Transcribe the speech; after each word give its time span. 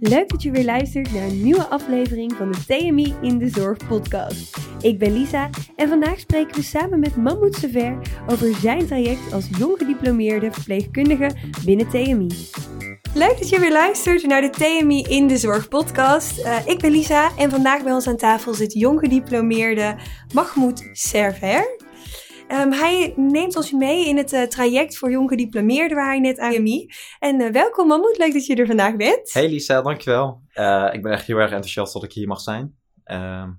Leuk 0.00 0.28
dat 0.28 0.42
je 0.42 0.50
weer 0.50 0.64
luistert 0.64 1.12
naar 1.12 1.22
een 1.22 1.42
nieuwe 1.42 1.66
aflevering 1.66 2.32
van 2.32 2.52
de 2.52 2.64
TMI 2.66 3.14
in 3.22 3.38
de 3.38 3.48
Zorg 3.48 3.86
podcast. 3.88 4.56
Ik 4.80 4.98
ben 4.98 5.12
Lisa 5.12 5.50
en 5.76 5.88
vandaag 5.88 6.20
spreken 6.20 6.56
we 6.56 6.62
samen 6.62 7.00
met 7.00 7.16
Mahmoud 7.16 7.54
Sever 7.54 7.98
over 8.26 8.54
zijn 8.54 8.86
traject 8.86 9.32
als 9.32 9.48
jong 9.58 9.78
gediplomeerde 9.78 10.52
verpleegkundige 10.52 11.30
binnen 11.64 11.88
TMI. 11.88 12.28
Leuk 13.14 13.38
dat 13.38 13.48
je 13.48 13.60
weer 13.60 13.72
luistert 13.72 14.26
naar 14.26 14.40
de 14.40 14.50
TMI 14.50 15.02
in 15.02 15.26
de 15.26 15.36
Zorg 15.36 15.68
podcast. 15.68 16.38
Uh, 16.38 16.66
ik 16.66 16.78
ben 16.78 16.90
Lisa 16.90 17.30
en 17.36 17.50
vandaag 17.50 17.82
bij 17.82 17.92
ons 17.92 18.06
aan 18.06 18.16
tafel 18.16 18.54
zit 18.54 18.72
jong 18.72 19.00
gediplomeerde 19.00 19.96
Mahmoud 20.34 20.88
Server. 20.92 21.87
Um, 22.52 22.72
hij 22.72 23.12
neemt 23.16 23.56
ons 23.56 23.72
mee 23.72 24.06
in 24.06 24.16
het 24.16 24.32
uh, 24.32 24.42
traject 24.42 24.98
voor 24.98 25.10
jong 25.10 25.28
gediplomeerden 25.28 25.96
waar 25.96 26.08
hij 26.08 26.20
net 26.20 26.38
aan 26.38 26.52
TMI. 26.52 26.86
En 27.18 27.40
uh, 27.40 27.50
welkom 27.50 27.86
Mahmoud, 27.86 28.18
leuk 28.18 28.32
dat 28.32 28.46
je 28.46 28.54
er 28.54 28.66
vandaag 28.66 28.96
bent. 28.96 29.32
Hey 29.32 29.48
Lisa, 29.48 29.82
dankjewel. 29.82 30.42
Uh, 30.54 30.88
ik 30.92 31.02
ben 31.02 31.12
echt 31.12 31.26
heel 31.26 31.36
erg 31.36 31.50
enthousiast 31.50 31.92
dat 31.92 32.02
ik 32.02 32.12
hier 32.12 32.26
mag 32.26 32.40
zijn. 32.40 32.76
Ehm, 33.04 33.50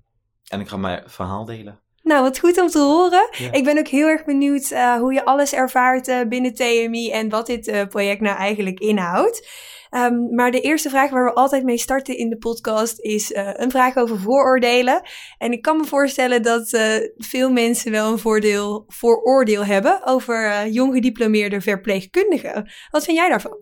en 0.47 0.59
ik 0.59 0.67
ga 0.67 0.77
mijn 0.77 1.03
verhaal 1.05 1.45
delen. 1.45 1.79
Nou, 2.09 2.23
wat 2.23 2.39
goed 2.39 2.61
om 2.61 2.67
te 2.67 2.79
horen. 2.79 3.29
Ja. 3.31 3.51
Ik 3.51 3.63
ben 3.63 3.77
ook 3.77 3.87
heel 3.87 4.07
erg 4.07 4.25
benieuwd 4.25 4.71
uh, 4.71 4.95
hoe 4.95 5.13
je 5.13 5.25
alles 5.25 5.53
ervaart 5.53 6.07
uh, 6.07 6.21
binnen 6.27 6.53
TMI 6.53 7.11
en 7.11 7.29
wat 7.29 7.45
dit 7.45 7.67
uh, 7.67 7.85
project 7.85 8.21
nou 8.21 8.37
eigenlijk 8.37 8.79
inhoudt. 8.79 9.47
Um, 9.91 10.35
maar 10.35 10.51
de 10.51 10.61
eerste 10.61 10.89
vraag 10.89 11.09
waar 11.09 11.25
we 11.25 11.33
altijd 11.33 11.63
mee 11.63 11.77
starten 11.77 12.17
in 12.17 12.29
de 12.29 12.37
podcast 12.37 12.99
is 12.99 13.31
een 13.33 13.71
vraag 13.71 13.95
over 13.95 14.19
vooroordelen. 14.19 15.01
En 15.37 15.51
ik 15.51 15.61
kan 15.61 15.77
me 15.77 15.85
voorstellen 15.85 16.41
dat 16.41 16.79
veel 17.17 17.51
mensen 17.51 17.91
wel 17.91 18.11
een 18.11 18.19
voordeel, 18.19 18.83
vooroordeel 18.87 19.65
hebben 19.65 20.05
over 20.05 20.67
jong 20.67 20.93
gediplomeerde 20.93 21.61
verpleegkundigen. 21.61 22.71
Wat 22.91 23.03
vind 23.03 23.17
jij 23.17 23.29
daarvan? 23.29 23.57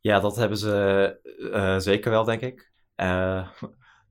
Ja, 0.00 0.20
dat 0.20 0.36
hebben 0.36 0.58
ze 0.58 1.78
zeker 1.78 2.10
wel, 2.10 2.24
denk 2.24 2.40
ik 2.40 2.70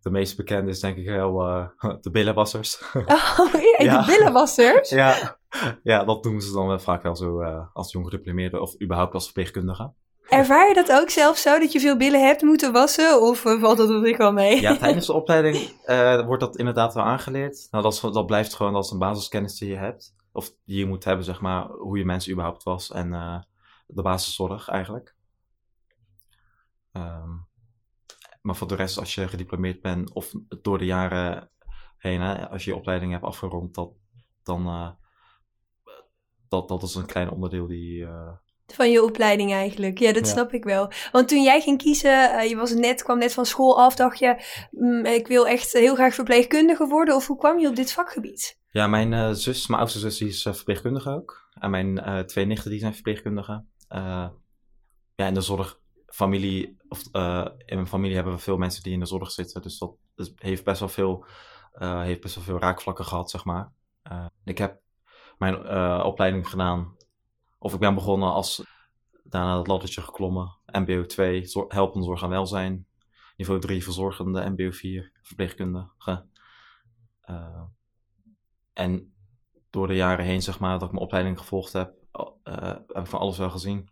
de 0.02 0.09
meest 0.09 0.38
bekende 0.38 0.69
is 0.69 0.80
denk 0.80 0.97
ik 0.97 1.05
wel 1.05 1.47
uh, 1.47 1.67
de 2.02 2.11
billenwassers. 2.11 2.81
Oh, 3.38 3.53
ja, 3.78 4.02
de 4.02 4.05
billenwassers? 4.05 4.89
ja, 5.03 5.38
ja, 5.83 6.03
dat 6.03 6.23
doen 6.23 6.42
ze 6.42 6.53
dan 6.53 6.67
wel 6.67 6.80
vaak 6.80 7.03
wel 7.03 7.16
zo 7.16 7.42
uh, 7.42 7.66
als 7.73 7.92
jonge 7.92 8.09
diplomeerde 8.09 8.61
of 8.61 8.81
überhaupt 8.81 9.14
als 9.14 9.23
verpleegkundige. 9.23 9.92
Ervaar 10.30 10.67
je 10.67 10.73
dat 10.73 10.92
ook 10.92 11.09
zelf 11.09 11.38
zo, 11.38 11.59
dat 11.59 11.72
je 11.72 11.80
veel 11.80 11.97
billen 11.97 12.25
hebt 12.25 12.42
moeten 12.42 12.72
wassen? 12.72 13.22
Of 13.22 13.45
uh, 13.45 13.61
valt 13.61 13.77
dat 13.77 13.89
op 13.89 14.05
zich 14.05 14.17
wel 14.17 14.31
mee? 14.31 14.61
Ja, 14.61 14.77
tijdens 14.77 15.05
de 15.05 15.14
opleiding 15.14 15.86
wordt 16.25 16.44
dat 16.44 16.58
inderdaad 16.58 16.94
wel 16.94 17.03
aangeleerd. 17.03 17.67
Nou, 17.72 17.83
dat, 17.83 17.94
is, 17.94 18.00
dat 18.00 18.25
blijft 18.25 18.53
gewoon 18.53 18.75
als 18.75 18.92
een 18.92 19.00
basiskennis 19.00 19.58
die 19.58 19.70
je 19.70 19.75
hebt. 19.75 20.16
Of 20.31 20.52
die 20.66 20.77
je 20.77 20.86
moet 20.86 21.03
hebben, 21.03 21.25
zeg 21.25 21.42
maar, 21.42 21.67
hoe 21.67 21.97
je 21.97 22.05
mensen 22.05 22.31
überhaupt 22.31 22.64
was. 22.64 22.92
En 22.92 23.11
de 23.88 24.02
basiszorg 24.02 24.67
eigenlijk. 24.67 25.16
Um, 26.94 27.48
maar 28.41 28.55
voor 28.55 28.67
de 28.67 28.75
rest, 28.75 28.97
als 28.97 29.15
je 29.15 29.27
gediplomeerd 29.27 29.81
bent 29.81 30.13
of 30.13 30.31
door 30.61 30.77
de 30.77 30.85
jaren 30.85 31.51
heen, 31.97 32.21
hè, 32.21 32.49
als 32.49 32.63
je 32.63 32.71
je 32.71 32.77
opleiding 32.77 33.11
hebt 33.11 33.23
afgerond, 33.23 33.75
dat, 33.75 33.91
dan 34.43 34.67
uh, 34.67 34.89
dat, 36.49 36.67
dat 36.67 36.83
is 36.83 36.95
een 36.95 37.05
klein 37.05 37.29
onderdeel 37.29 37.67
die. 37.67 37.99
Uh... 37.99 38.31
Van 38.67 38.91
je 38.91 39.03
opleiding 39.03 39.53
eigenlijk. 39.53 39.99
Ja, 39.99 40.13
dat 40.13 40.25
ja. 40.25 40.31
snap 40.31 40.53
ik 40.53 40.63
wel. 40.63 40.91
Want 41.11 41.27
toen 41.27 41.43
jij 41.43 41.61
ging 41.61 41.77
kiezen, 41.77 42.11
uh, 42.11 42.49
je 42.49 42.55
was 42.55 42.73
net, 42.73 43.03
kwam 43.03 43.17
net 43.17 43.33
van 43.33 43.45
school 43.45 43.79
af, 43.79 43.95
dacht 43.95 44.19
je, 44.19 44.43
mm, 44.71 45.05
ik 45.05 45.27
wil 45.27 45.47
echt 45.47 45.73
heel 45.73 45.95
graag 45.95 46.13
verpleegkundige 46.13 46.87
worden. 46.87 47.15
Of 47.15 47.27
hoe 47.27 47.37
kwam 47.37 47.59
je 47.59 47.67
op 47.67 47.75
dit 47.75 47.91
vakgebied? 47.91 48.59
Ja, 48.71 48.87
mijn 48.87 49.35
zus, 49.35 49.67
mijn 49.67 49.79
oudste 49.79 49.99
zus, 49.99 50.17
die 50.17 50.27
is 50.27 50.41
verpleegkundige 50.41 51.09
ook. 51.09 51.49
En 51.53 51.69
mijn 51.69 52.25
twee 52.27 52.45
nichten, 52.45 52.71
die 52.71 52.79
zijn 52.79 52.93
verpleegkundige. 52.93 53.65
ja, 55.15 55.25
in 55.27 55.33
de 55.33 55.41
zorg 55.41 55.79
familie, 56.11 56.77
of 56.88 57.03
uh, 57.11 57.45
in 57.65 57.75
mijn 57.75 57.88
familie 57.88 58.15
hebben 58.15 58.33
we 58.33 58.39
veel 58.39 58.57
mensen 58.57 58.83
die 58.83 58.93
in 58.93 58.99
de 58.99 59.05
zorg 59.05 59.31
zitten. 59.31 59.61
Dus 59.61 59.77
dat, 59.77 59.95
heeft 60.35 60.63
best 60.63 60.79
wel 60.79 60.89
veel, 60.89 61.25
uh, 61.80 62.02
heeft 62.02 62.21
best 62.21 62.36
wel 62.36 62.43
veel 62.43 62.59
raakvlakken 62.59 63.05
gehad, 63.05 63.30
zeg 63.30 63.45
maar. 63.45 63.71
Uh, 64.11 64.25
ik 64.43 64.58
heb 64.58 64.81
mijn 65.37 65.55
opleiding 66.03 66.49
gedaan, 66.49 66.95
of 67.58 67.73
ik 67.73 67.80
ben 67.80 67.93
begonnen 67.93 68.31
als 68.31 68.64
daarna 69.23 69.58
het 69.58 69.67
laddertje 69.67 70.02
geklommen. 70.02 70.58
MBO 70.65 71.05
2, 71.05 71.45
zor 71.45 71.92
zorg 71.93 72.21
en 72.21 72.30
welzijn. 72.30 72.87
Niveau 73.37 73.59
3, 73.59 73.83
verzorgende. 73.83 74.49
MBO 74.49 74.71
4, 74.71 75.11
verpleegkundige. 75.21 76.26
en 78.73 79.14
door 79.70 79.87
de 79.87 79.95
jaren 79.95 80.26
heen, 80.26 80.41
zeg 80.41 80.59
maar, 80.59 80.80
dat 80.80 80.87
ik 80.87 80.91
mijn 80.91 81.03
opleiding 81.03 81.39
gevolgd 81.39 81.73
heb, 81.73 81.93
heb 82.87 82.99
ik 82.99 83.05
van 83.05 83.20
alles 83.20 83.37
wel 83.37 83.49
gezien. 83.49 83.89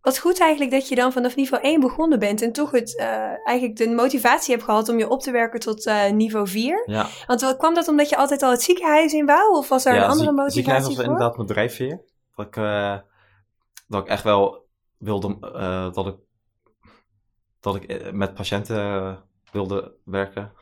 Wat 0.00 0.18
goed 0.18 0.40
eigenlijk 0.40 0.70
dat 0.70 0.88
je 0.88 0.94
dan 0.94 1.12
vanaf 1.12 1.36
niveau 1.36 1.62
1 1.62 1.80
begonnen 1.80 2.18
bent 2.18 2.42
en 2.42 2.52
toch 2.52 2.70
het, 2.70 2.94
uh, 3.00 3.06
eigenlijk 3.46 3.76
de 3.76 3.88
motivatie 3.88 4.54
hebt 4.54 4.64
gehad 4.64 4.88
om 4.88 4.98
je 4.98 5.08
op 5.08 5.20
te 5.20 5.30
werken 5.30 5.60
tot 5.60 5.86
uh, 5.86 6.10
niveau 6.10 6.48
4. 6.48 6.82
Ja. 6.86 7.06
Want 7.26 7.40
wat, 7.40 7.56
kwam 7.56 7.74
dat 7.74 7.88
omdat 7.88 8.08
je 8.08 8.16
altijd 8.16 8.42
al 8.42 8.50
het 8.50 8.62
ziekenhuis 8.62 9.12
in 9.12 9.26
wou 9.26 9.56
of 9.56 9.68
was 9.68 9.84
er 9.84 9.94
ja, 9.94 10.04
een 10.04 10.10
andere 10.10 10.32
motivatie 10.32 10.52
ziekenhuis 10.52 10.86
was 10.86 10.94
voor? 10.94 11.04
inderdaad 11.04 11.36
mijn 11.36 11.48
drijfveer. 11.48 12.00
Dat 12.34 12.46
ik, 12.46 12.56
uh, 12.56 12.98
dat 13.88 14.02
ik 14.02 14.08
echt 14.08 14.22
wel 14.22 14.66
wilde, 14.96 15.38
dat 15.94 16.06
ik, 16.06 16.16
dat 17.60 17.74
ik 17.74 18.12
met 18.12 18.34
patiënten 18.34 19.22
wilde 19.52 19.94
werken. 20.04 20.52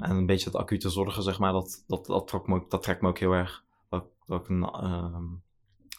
en 0.00 0.10
een 0.10 0.26
beetje 0.26 0.50
het 0.50 0.58
acute 0.58 0.90
zorgen, 0.90 1.22
zeg 1.22 1.38
maar, 1.38 1.52
dat, 1.52 1.84
dat, 1.86 2.06
dat, 2.06 2.26
trok 2.26 2.46
me, 2.46 2.64
dat 2.68 2.82
trekt 2.82 3.00
me 3.00 3.08
ook 3.08 3.18
heel 3.18 3.32
erg. 3.32 3.64
Dat, 3.88 4.04
dat, 4.26 4.40
ik, 4.40 4.48
een, 4.48 4.60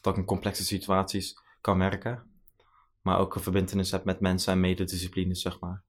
dat 0.01 0.13
ik 0.13 0.19
in 0.19 0.25
complexe 0.25 0.63
situaties 0.63 1.43
kan 1.65 1.77
merken. 1.77 2.23
Maar 3.01 3.19
ook 3.19 3.35
een 3.35 3.41
verbindenis 3.41 3.91
heb 3.91 4.05
met 4.05 4.19
mensen 4.19 4.53
en 4.53 4.59
mededisciplines, 4.59 5.41
zeg 5.41 5.59
maar. 5.59 5.83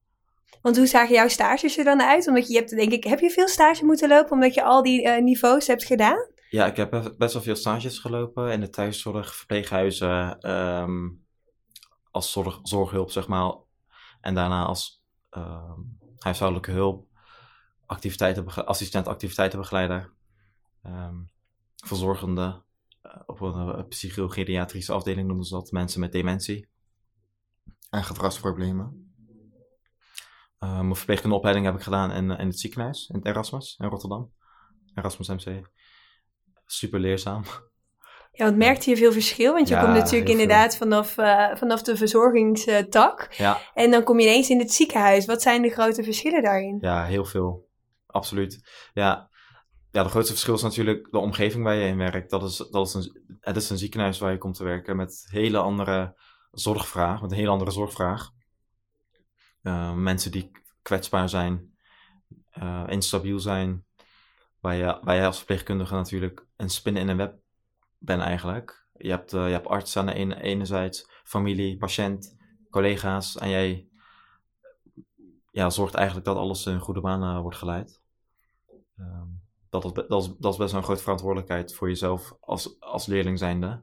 Want 0.62 0.76
hoe 0.76 0.86
zagen 0.86 1.14
jouw 1.14 1.28
stages 1.28 1.78
er 1.78 1.84
dan 1.84 2.02
uit? 2.02 2.28
Omdat 2.28 2.48
je 2.48 2.56
hebt, 2.56 2.70
denk 2.70 2.92
ik, 2.92 3.04
heb 3.04 3.20
je 3.20 3.30
veel 3.30 3.48
stage 3.48 3.84
moeten 3.84 4.08
lopen 4.08 4.32
omdat 4.32 4.54
je 4.54 4.62
al 4.62 4.82
die 4.82 5.02
uh, 5.02 5.22
niveaus 5.22 5.66
hebt 5.66 5.84
gedaan? 5.84 6.28
Ja, 6.50 6.66
ik 6.66 6.76
heb 6.76 7.14
best 7.18 7.32
wel 7.32 7.42
veel 7.42 7.56
stages 7.56 7.98
gelopen 7.98 8.52
in 8.52 8.60
de 8.60 8.70
thuiszorg, 8.70 9.34
verpleeghuizen, 9.34 10.50
um, 10.50 11.24
als 12.10 12.32
zorg, 12.32 12.58
zorghulp, 12.62 13.10
zeg 13.10 13.26
maar. 13.28 13.54
En 14.20 14.34
daarna 14.34 14.64
als 14.64 15.04
um, 15.30 15.98
huishoudelijke 16.18 16.70
hulp, 16.70 17.06
activiteiten, 17.86 18.66
assistent 18.66 19.06
activiteitenbegeleider, 19.06 20.12
um, 20.86 21.30
verzorgende, 21.84 22.42
eh, 22.42 22.65
op 23.26 23.40
een 23.40 23.68
uh, 23.68 23.88
psychogeriatrische 23.88 24.92
afdeling 24.92 25.26
noemen 25.26 25.44
ze 25.44 25.54
dat, 25.54 25.70
mensen 25.70 26.00
met 26.00 26.12
dementie 26.12 26.68
en 27.90 28.04
gedragsproblemen. 28.04 29.14
Uh, 30.60 30.80
mijn 30.80 30.96
verpleegkundige 30.96 31.38
opleiding 31.38 31.66
heb 31.66 31.76
ik 31.76 31.82
gedaan 31.82 32.10
in, 32.10 32.30
in 32.30 32.46
het 32.46 32.58
ziekenhuis, 32.58 33.08
in 33.08 33.16
het 33.16 33.26
Erasmus 33.26 33.76
in 33.78 33.88
Rotterdam. 33.88 34.32
Erasmus 34.94 35.28
MC. 35.28 35.60
Super 36.66 37.00
leerzaam. 37.00 37.42
Ja, 38.32 38.44
want 38.44 38.56
merkte 38.56 38.90
je 38.90 38.96
veel 38.96 39.12
verschil? 39.12 39.52
Want 39.52 39.68
je 39.68 39.74
ja, 39.74 39.80
komt 39.80 39.94
natuurlijk 39.94 40.30
inderdaad 40.30 40.76
vanaf, 40.76 41.16
uh, 41.16 41.54
vanaf 41.54 41.82
de 41.82 41.96
verzorgingstak. 41.96 43.34
Ja. 43.36 43.60
En 43.74 43.90
dan 43.90 44.02
kom 44.02 44.20
je 44.20 44.26
ineens 44.26 44.50
in 44.50 44.58
het 44.58 44.72
ziekenhuis. 44.72 45.26
Wat 45.26 45.42
zijn 45.42 45.62
de 45.62 45.70
grote 45.70 46.02
verschillen 46.02 46.42
daarin? 46.42 46.78
Ja, 46.80 47.04
heel 47.04 47.24
veel. 47.24 47.68
Absoluut. 48.06 48.60
Ja, 48.94 49.30
ja, 49.96 50.02
de 50.02 50.08
grootste 50.08 50.32
verschil 50.32 50.54
is 50.54 50.62
natuurlijk 50.62 51.10
de 51.10 51.18
omgeving 51.18 51.64
waar 51.64 51.74
je 51.74 51.88
in 51.88 51.96
werkt. 51.96 52.30
Dat 52.30 52.42
is, 52.42 52.56
dat 52.56 52.86
is 52.86 52.94
een, 52.94 53.36
het 53.40 53.56
is 53.56 53.70
een 53.70 53.78
ziekenhuis 53.78 54.18
waar 54.18 54.32
je 54.32 54.38
komt 54.38 54.54
te 54.54 54.64
werken 54.64 54.96
met 54.96 55.26
hele 55.30 55.58
andere 55.58 56.16
zorgvraag, 56.50 57.20
met 57.22 57.30
een 57.30 57.36
hele 57.36 57.50
andere 57.50 57.70
zorgvraag. 57.70 58.32
Uh, 59.62 59.92
mensen 59.94 60.30
die 60.30 60.50
kwetsbaar 60.82 61.28
zijn, 61.28 61.76
uh, 62.58 62.84
instabiel 62.86 63.38
zijn, 63.38 63.84
waar 64.60 64.74
je, 64.74 64.98
waar 65.02 65.16
je 65.16 65.26
als 65.26 65.36
verpleegkundige 65.36 65.94
natuurlijk 65.94 66.46
een 66.56 66.70
spin 66.70 66.96
in 66.96 67.08
een 67.08 67.16
web 67.16 67.38
bent 67.98 68.22
eigenlijk. 68.22 68.86
Je 68.92 69.10
hebt, 69.10 69.32
uh, 69.32 69.46
je 69.46 69.52
hebt 69.52 69.66
arts 69.66 69.96
aan 69.96 70.06
de 70.06 70.14
ene, 70.14 70.42
enerzijds, 70.42 71.10
familie, 71.24 71.76
patiënt, 71.76 72.36
collega's 72.70 73.36
en 73.36 73.48
jij 73.48 73.88
ja, 75.50 75.70
zorgt 75.70 75.94
eigenlijk 75.94 76.26
dat 76.26 76.36
alles 76.36 76.66
in 76.66 76.80
goede 76.80 77.00
banen 77.00 77.42
wordt 77.42 77.58
geleid. 77.58 78.02
Um, 78.98 79.45
dat 79.82 79.96
is, 79.96 80.04
dat, 80.08 80.22
is, 80.22 80.34
dat 80.38 80.52
is 80.52 80.58
best 80.58 80.70
wel 80.70 80.80
een 80.80 80.86
grote 80.86 81.02
verantwoordelijkheid 81.02 81.74
voor 81.74 81.88
jezelf 81.88 82.32
als, 82.40 82.80
als 82.80 83.06
leerling 83.06 83.38
zijnde. 83.38 83.82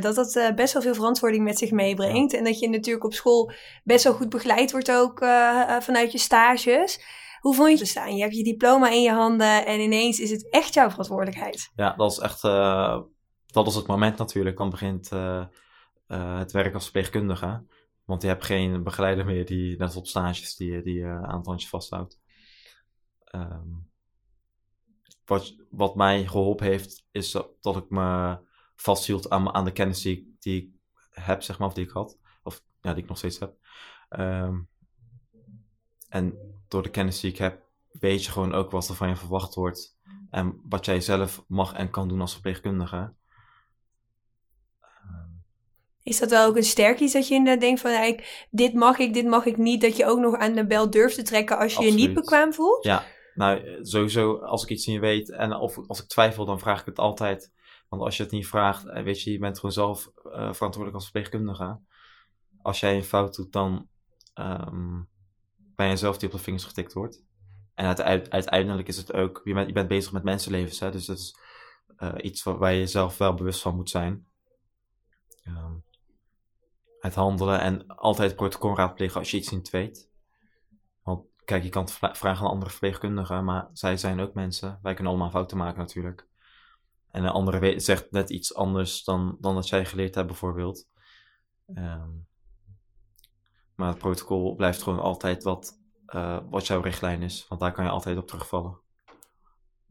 Dat 0.00 0.14
dat 0.14 0.36
uh, 0.36 0.54
best 0.54 0.72
wel 0.72 0.82
veel 0.82 0.94
verantwoording 0.94 1.44
met 1.44 1.58
zich 1.58 1.70
meebrengt. 1.70 2.34
En 2.34 2.44
dat 2.44 2.58
je 2.58 2.68
natuurlijk 2.68 3.04
op 3.04 3.12
school 3.12 3.52
best 3.84 4.04
wel 4.04 4.12
goed 4.12 4.28
begeleid 4.28 4.70
wordt 4.72 4.92
ook 4.92 5.22
uh, 5.22 5.80
vanuit 5.80 6.12
je 6.12 6.18
stages. 6.18 7.00
Hoe 7.40 7.54
vond 7.54 7.72
je 7.72 7.78
het 7.78 7.88
staan? 7.88 8.16
Je 8.16 8.22
hebt 8.22 8.36
je 8.36 8.44
diploma 8.44 8.90
in 8.90 9.02
je 9.02 9.12
handen 9.12 9.66
en 9.66 9.80
ineens 9.80 10.20
is 10.20 10.30
het 10.30 10.50
echt 10.50 10.74
jouw 10.74 10.90
verantwoordelijkheid. 10.90 11.70
Ja, 11.74 11.94
dat 11.96 12.12
is 12.12 12.18
echt 12.18 12.40
dat 13.46 13.66
is 13.66 13.74
het 13.74 13.86
moment 13.86 14.18
natuurlijk. 14.18 14.56
Dan 14.56 14.70
begint 14.70 15.10
het 16.06 16.52
werk 16.52 16.74
als 16.74 16.82
verpleegkundige. 16.82 17.66
Want 18.04 18.22
je 18.22 18.28
hebt 18.28 18.44
geen 18.44 18.82
begeleider 18.82 19.24
meer 19.24 19.46
die 19.46 19.76
net 19.76 19.96
op 19.96 20.06
stages 20.06 20.56
die, 20.56 20.82
die 20.82 21.06
aan 21.06 21.36
het 21.36 21.46
handje 21.46 21.68
vasthoudt. 21.68 22.20
Um, 23.34 23.87
wat, 25.28 25.54
wat 25.70 25.94
mij 25.94 26.26
geholpen 26.26 26.66
heeft, 26.66 27.06
is 27.10 27.30
dat, 27.30 27.48
dat 27.60 27.76
ik 27.76 27.90
me 27.90 28.38
vasthield 28.76 29.30
aan, 29.30 29.54
aan 29.54 29.64
de 29.64 29.72
kennis 29.72 30.02
die 30.02 30.16
ik, 30.16 30.42
die 30.42 30.62
ik 30.62 30.70
heb, 31.10 31.42
zeg 31.42 31.58
maar, 31.58 31.68
of 31.68 31.74
die 31.74 31.84
ik 31.84 31.90
had. 31.90 32.18
Of 32.42 32.62
ja, 32.80 32.92
die 32.92 33.02
ik 33.02 33.08
nog 33.08 33.18
steeds 33.18 33.38
heb. 33.38 33.54
Ehm, 34.08 34.58
en 36.08 36.38
door 36.68 36.82
de 36.82 36.90
kennis 36.90 37.20
die 37.20 37.30
ik 37.30 37.38
heb, 37.38 37.62
weet 37.90 38.24
je 38.24 38.30
gewoon 38.30 38.54
ook 38.54 38.70
wat 38.70 38.88
er 38.88 38.94
van 38.94 39.08
je 39.08 39.16
verwacht 39.16 39.54
wordt. 39.54 39.96
En 40.30 40.60
wat 40.68 40.84
jij 40.84 41.00
zelf 41.00 41.44
mag 41.48 41.72
en 41.72 41.90
kan 41.90 42.08
doen 42.08 42.20
als 42.20 42.32
verpleegkundige. 42.32 43.12
Is 46.02 46.18
dat 46.18 46.30
wel 46.30 46.46
ook 46.46 46.56
een 46.56 46.64
sterk 46.64 47.00
iets 47.00 47.12
dat 47.12 47.28
je 47.28 47.34
inderdaad 47.34 47.60
denkt 47.60 47.80
van, 47.80 48.20
dit 48.50 48.74
mag 48.74 48.98
ik, 48.98 49.14
dit 49.14 49.26
mag 49.26 49.46
ik 49.46 49.56
niet, 49.56 49.80
dat 49.80 49.96
je 49.96 50.06
ook 50.06 50.18
nog 50.18 50.36
aan 50.36 50.52
de 50.52 50.66
bel 50.66 50.90
durft 50.90 51.14
te 51.14 51.22
trekken 51.22 51.58
als 51.58 51.74
je 51.74 51.84
je 51.84 51.92
niet 51.92 52.14
bekwaam 52.14 52.52
voelt? 52.52 52.84
Ja, 52.84 53.04
nou 53.38 53.78
sowieso 53.84 54.36
als 54.38 54.62
ik 54.62 54.68
iets 54.68 54.86
niet 54.86 55.00
weet 55.00 55.30
en 55.30 55.54
of 55.54 55.88
als 55.88 56.02
ik 56.02 56.08
twijfel, 56.08 56.44
dan 56.44 56.58
vraag 56.58 56.80
ik 56.80 56.86
het 56.86 56.98
altijd. 56.98 57.52
Want 57.88 58.02
als 58.02 58.16
je 58.16 58.22
het 58.22 58.32
niet 58.32 58.46
vraagt, 58.46 58.86
eh, 58.86 59.02
weet 59.02 59.22
je, 59.22 59.32
je 59.32 59.38
bent 59.38 59.56
gewoon 59.56 59.72
zelf 59.72 60.06
eh, 60.06 60.52
verantwoordelijk 60.52 60.94
als 60.94 61.02
verpleegkundige. 61.02 61.80
Als 62.62 62.80
jij 62.80 62.96
een 62.96 63.04
fout 63.04 63.34
doet, 63.34 63.52
dan 63.52 63.88
ehm, 64.34 65.02
ben 65.56 65.88
je 65.88 65.96
zelf 65.96 66.18
die 66.18 66.28
op 66.28 66.34
de 66.34 66.40
vingers 66.42 66.64
getikt 66.64 66.92
wordt. 66.92 67.24
En 67.74 67.86
uite- 67.86 68.30
uiteindelijk 68.30 68.88
is 68.88 68.96
het 68.96 69.12
ook, 69.12 69.40
je 69.44 69.54
bent, 69.54 69.66
je 69.66 69.72
bent 69.72 69.88
bezig 69.88 70.12
met 70.12 70.22
mensenlevens, 70.22 70.80
hè, 70.80 70.90
dus 70.90 71.06
dat 71.06 71.18
is 71.18 71.36
eh, 71.96 72.14
iets 72.16 72.42
waar, 72.42 72.58
waar 72.58 72.72
je 72.72 72.86
zelf 72.86 73.18
wel 73.18 73.34
bewust 73.34 73.60
van 73.60 73.76
moet 73.76 73.90
zijn. 73.90 74.26
Ehm, 75.42 75.74
het 77.00 77.14
handelen 77.14 77.60
en 77.60 77.86
altijd 77.86 78.36
protocol 78.36 78.76
raadplegen 78.76 79.18
als 79.18 79.30
je 79.30 79.36
iets 79.36 79.50
niet 79.50 79.70
weet. 79.70 80.07
Kijk, 81.48 81.62
je 81.62 81.68
kan 81.68 81.82
het 81.82 81.92
vra- 81.92 82.14
vragen 82.14 82.44
aan 82.44 82.50
andere 82.52 82.70
verpleegkundigen, 82.70 83.44
maar 83.44 83.68
zij 83.72 83.96
zijn 83.96 84.20
ook 84.20 84.34
mensen. 84.34 84.78
Wij 84.82 84.94
kunnen 84.94 85.12
allemaal 85.12 85.30
fouten 85.30 85.56
maken 85.56 85.78
natuurlijk. 85.78 86.26
En 87.10 87.24
een 87.24 87.30
andere 87.30 87.80
zegt 87.80 88.10
net 88.10 88.30
iets 88.30 88.54
anders 88.54 89.04
dan, 89.04 89.36
dan 89.40 89.54
dat 89.54 89.68
jij 89.68 89.84
geleerd 89.84 90.14
hebt 90.14 90.26
bijvoorbeeld. 90.26 90.88
Ehm, 91.74 92.08
maar 93.74 93.88
het 93.88 93.98
protocol 93.98 94.54
blijft 94.54 94.82
gewoon 94.82 95.00
altijd 95.00 95.42
wat, 95.42 95.80
eh, 96.06 96.38
wat 96.50 96.66
jouw 96.66 96.80
richtlijn 96.80 97.22
is. 97.22 97.46
Want 97.48 97.60
daar 97.60 97.72
kan 97.72 97.84
je 97.84 97.90
altijd 97.90 98.18
op 98.18 98.26
terugvallen. 98.26 98.80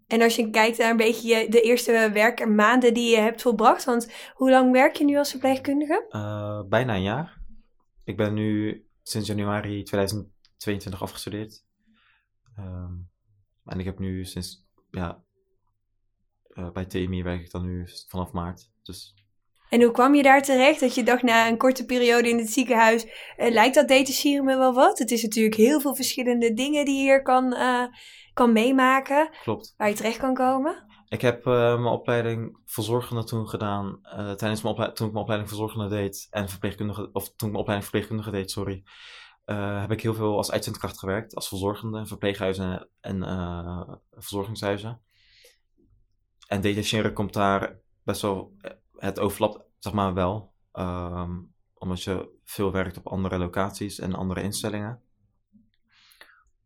En 0.07 0.21
als 0.21 0.35
je 0.35 0.49
kijkt 0.49 0.77
naar 0.77 0.89
een 0.89 0.97
beetje 0.97 1.27
je- 1.35 1.49
de 1.49 1.61
eerste 1.61 2.09
werkmaanden 2.13 2.93
die 2.93 3.09
je 3.09 3.21
hebt 3.21 3.41
volbracht, 3.41 3.83
want 3.83 4.11
hoe 4.33 4.49
lang 4.49 4.71
werk 4.71 4.95
je 4.95 5.05
nu 5.05 5.17
als 5.17 5.29
verpleegkundige? 5.29 6.05
Eh, 6.09 6.61
bijna 6.69 6.95
een 6.95 7.01
jaar. 7.01 7.41
Ik 8.03 8.17
ben 8.17 8.33
nu 8.33 8.81
sinds 9.03 9.27
januari 9.27 9.83
2022 10.57 11.01
afgestudeerd. 11.01 11.65
Ehm, 12.55 12.93
en 13.65 13.79
ik 13.79 13.85
heb 13.85 13.99
nu 13.99 14.25
sinds, 14.25 14.65
ja, 14.91 15.23
eh, 16.57 16.71
bij 16.71 16.85
TMI 16.85 17.23
werk 17.23 17.41
ik 17.41 17.51
dan 17.51 17.65
nu 17.65 17.87
vanaf 18.07 18.31
maart. 18.31 18.71
Dus 18.83 19.13
En 19.69 19.81
hoe 19.81 19.91
kwam 19.91 20.15
je 20.15 20.23
daar 20.23 20.41
terecht 20.41 20.79
dat 20.79 20.95
je 20.95 21.03
dacht 21.03 21.23
na 21.23 21.47
een 21.47 21.57
korte 21.57 21.85
periode 21.85 22.29
in 22.29 22.37
het 22.37 22.49
ziekenhuis, 22.49 23.05
eh, 23.37 23.51
lijkt 23.51 23.75
dat 23.75 23.87
detacheren 23.87 24.45
me 24.45 24.57
wel 24.57 24.73
wat? 24.73 24.99
Het 24.99 25.11
is 25.11 25.23
natuurlijk 25.23 25.55
heel 25.55 25.81
veel 25.81 25.95
verschillende 25.95 26.53
dingen 26.53 26.85
die 26.85 26.95
je 26.95 27.01
hier 27.01 27.21
kan, 27.21 27.53
eh, 27.53 27.83
kan 28.33 28.53
meemaken, 28.53 29.29
klopt. 29.43 29.73
waar 29.77 29.89
je 29.89 29.95
terecht 29.95 30.17
kan 30.17 30.33
komen. 30.33 30.85
Ik 31.09 31.21
heb 31.21 31.45
mijn 31.45 31.85
opleiding 31.85 32.59
verzorgende 32.65 33.23
toen 33.23 33.47
gedaan. 33.47 33.99
tijdens 34.37 34.61
mijn 34.61 34.75
toen 34.75 35.07
ik 35.07 35.13
mijn 35.13 35.15
opleiding 35.15 35.49
verzorgende 35.49 35.87
deed 35.87 36.27
en 36.29 36.49
verpleegkundige, 36.49 37.09
of 37.11 37.23
toen 37.23 37.47
ik 37.47 37.53
mijn 37.53 37.55
opleiding 37.55 37.83
verpleegkundige 37.83 38.31
deed, 38.31 38.51
sorry. 38.51 38.83
Eh, 39.47 39.79
heb 39.79 39.91
ik 39.91 40.01
heel 40.01 40.13
veel 40.13 40.37
als 40.37 40.51
uitzendkracht 40.51 40.99
gewerkt, 40.99 41.35
als 41.35 41.47
verzorgende, 41.47 42.05
verpleeghuizen 42.05 42.89
en 42.99 43.23
eh, 43.23 43.93
verzorgingshuizen. 44.11 45.01
En 46.47 46.61
detacheren 46.61 47.13
komt 47.13 47.33
daar 47.33 47.79
best 48.03 48.21
wel, 48.21 48.53
eh, 48.61 48.71
het 48.97 49.19
overlapt 49.19 49.59
zeg 49.79 49.93
maar 49.93 50.13
wel, 50.13 50.53
ehm, 50.71 51.39
omdat 51.73 52.03
je 52.03 52.29
veel 52.43 52.71
werkt 52.71 52.97
op 52.97 53.07
andere 53.07 53.37
locaties 53.37 53.99
en 53.99 54.15
andere 54.15 54.41
instellingen. 54.41 55.01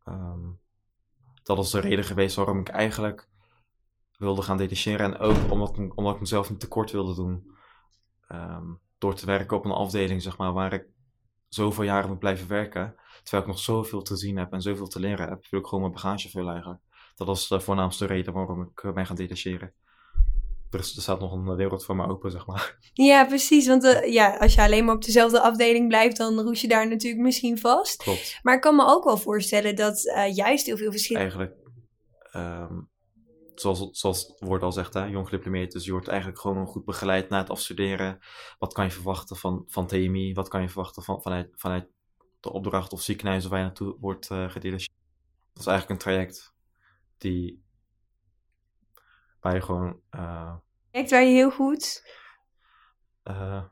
Ehm, 0.03 0.49
dat 1.43 1.59
is 1.59 1.69
de 1.69 1.79
reden 1.79 2.05
geweest 2.05 2.35
waarom 2.35 2.59
ik 2.59 2.69
eigenlijk 2.69 3.29
wilde 4.17 4.41
gaan 4.41 4.57
detacheren. 4.57 5.13
En 5.13 5.19
ook 5.19 5.51
omdat 5.51 5.77
ik, 5.77 5.97
omdat 5.97 6.13
ik 6.13 6.19
mezelf 6.19 6.49
niet 6.49 6.59
tekort 6.59 6.91
wilde 6.91 7.15
doen. 7.15 7.55
Ehm, 8.27 8.73
door 8.97 9.15
te 9.15 9.25
werken 9.25 9.57
op 9.57 9.65
een 9.65 9.71
afdeling, 9.71 10.21
zeg 10.21 10.37
maar, 10.37 10.53
waar 10.53 10.73
ik 10.73 10.85
zoveel 11.53 11.83
jaren 11.83 12.09
moet 12.09 12.19
blijven 12.19 12.47
werken. 12.47 12.95
Terwijl 13.23 13.43
ik 13.43 13.49
nog 13.49 13.59
zoveel 13.59 14.01
te 14.01 14.15
zien 14.15 14.37
heb 14.37 14.53
en 14.53 14.61
zoveel 14.61 14.87
te 14.87 14.99
leren 14.99 15.29
heb, 15.29 15.45
wil 15.49 15.59
ik 15.59 15.65
gewoon 15.65 15.81
mijn 15.81 15.93
bagage 15.93 16.49
eigenlijk. 16.49 16.79
Dat 17.15 17.27
was 17.27 17.47
de 17.47 17.59
voornaamste 17.59 18.05
reden 18.05 18.33
waarom 18.33 18.61
ik 18.61 18.83
eh, 18.83 18.93
ben 18.93 19.05
gaan 19.05 19.15
detacheren. 19.15 19.73
Er 20.69 20.83
staat 20.83 21.19
nog 21.19 21.31
een 21.31 21.55
wereld 21.55 21.85
voor 21.85 21.95
me 21.95 22.07
open, 22.07 22.31
zeg 22.31 22.45
maar. 22.45 22.77
Ja, 22.93 23.25
precies. 23.25 23.67
Want 23.67 23.83
eh, 23.83 24.13
ja, 24.13 24.37
als 24.37 24.53
je 24.53 24.61
alleen 24.61 24.85
maar 24.85 24.95
op 24.95 25.03
dezelfde 25.03 25.41
afdeling 25.41 25.87
blijft, 25.87 26.17
dan 26.17 26.39
roes 26.39 26.61
je 26.61 26.67
daar 26.67 26.87
natuurlijk 26.87 27.21
misschien 27.21 27.59
vast. 27.59 28.03
Klopt. 28.03 28.39
Maar 28.41 28.55
ik 28.55 28.61
kan 28.61 28.75
me 28.75 28.85
ook 28.85 29.03
wel 29.03 29.17
voorstellen 29.17 29.75
dat 29.75 30.05
eh, 30.05 30.35
juist 30.35 30.65
heel 30.65 30.77
veel 30.77 30.91
verschillen. 30.91 31.21
Eigenlijk, 31.21 31.55
ehm, 32.31 32.79
zoals, 33.61 33.89
zoals 33.91 34.27
het 34.27 34.39
woord 34.39 34.63
al 34.63 34.71
zegt, 34.71 34.93
hè, 34.93 35.05
jong 35.05 35.25
gediplomeerd. 35.29 35.71
Dus 35.71 35.85
je 35.85 35.91
wordt 35.91 36.07
eigenlijk 36.07 36.39
gewoon 36.39 36.65
goed 36.67 36.85
begeleid 36.85 37.29
na 37.29 37.37
het 37.37 37.49
afstuderen. 37.49 38.19
Wat 38.59 38.73
kan 38.73 38.85
je 38.85 38.91
verwachten 38.91 39.35
van, 39.35 39.63
van 39.67 39.87
TMI? 39.87 40.33
Wat 40.33 40.47
kan 40.47 40.61
je 40.61 40.69
verwachten 40.69 41.03
van, 41.03 41.21
vanuit, 41.21 41.49
vanuit 41.55 41.87
de 42.39 42.51
opdracht 42.51 42.93
of 42.93 43.01
ziekenhuizen 43.01 43.49
waar 43.49 43.59
je 43.59 43.65
naartoe 43.65 43.95
wordt 43.99 44.29
eh 44.29 44.49
gedetacheerd? 44.49 44.91
Dat 45.53 45.61
is 45.63 45.67
eigenlijk 45.67 45.89
een 45.89 46.05
traject 46.11 46.53
die, 47.17 47.63
waar 49.39 49.53
je 49.55 49.61
gewoon, 49.61 49.99
Werkt 50.91 51.11
waar 51.11 51.23
je 51.23 51.31
heel 51.33 51.51
goed. 51.51 52.03
eh, 53.23 53.63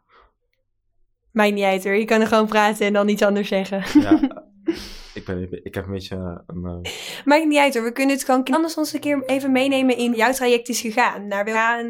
Maakt 1.32 1.54
niet 1.54 1.64
uit 1.64 1.84
hoor, 1.84 1.94
je 1.94 2.06
kan 2.06 2.22
er 2.22 2.28
gewoon 2.28 2.48
praten 2.48 2.86
en 2.86 2.94
dan 2.94 3.08
iets 3.10 3.22
anders 3.22 3.48
zeggen. 3.48 4.02
ja, 4.02 4.20
ik, 5.14 5.26
ben, 5.26 5.66
ik 5.66 5.76
heb 5.76 5.86
een 5.86 5.92
beetje 5.92 6.44
een, 6.48 6.66
eh, 6.66 6.92
Maakt 7.26 7.46
niet 7.46 7.60
uit 7.60 7.74
hoor, 7.74 7.84
we 7.84 7.92
kunnen 7.92 8.16
het 8.16 8.26
gewoon 8.26 8.44
anders 8.44 8.78
ons 8.78 8.94
een 8.94 9.00
keer 9.00 9.24
even 9.26 9.52
meenemen 9.52 9.98
in 9.98 10.14
jouw 10.14 10.32
traject 10.32 10.70
is 10.70 10.82
gegaan. 10.82 11.28
Naar 11.28 11.46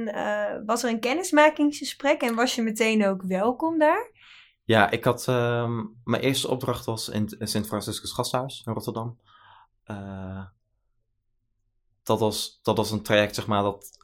eh, 0.08 0.66
was 0.66 0.84
er 0.84 0.90
een 0.90 1.00
kennismakingsgesprek 1.00 2.22
en 2.22 2.36
was 2.36 2.56
je 2.56 2.62
meteen 2.62 3.06
ook 3.06 3.24
welkom 3.24 3.80
daar? 3.80 4.12
Ja, 4.64 4.90
ik 4.90 5.04
had. 5.04 5.28
ehm, 5.28 5.86
mijn 6.04 6.22
eerste 6.22 6.48
opdracht 6.48 6.86
was 6.86 7.10
in 7.10 7.36
het 7.38 7.50
Sint 7.50 7.68
Franciscus 7.68 8.12
Gasthuis 8.12 8.64
in 8.66 8.74
Rotterdam. 8.74 9.20
Eh, 9.84 10.46
dat, 12.04 12.20
was, 12.20 12.60
dat 12.62 12.78
was 12.78 12.92
een 12.92 13.02
traject, 13.02 13.36
zeg 13.36 13.48
maar, 13.48 13.64
dat. 13.64 13.98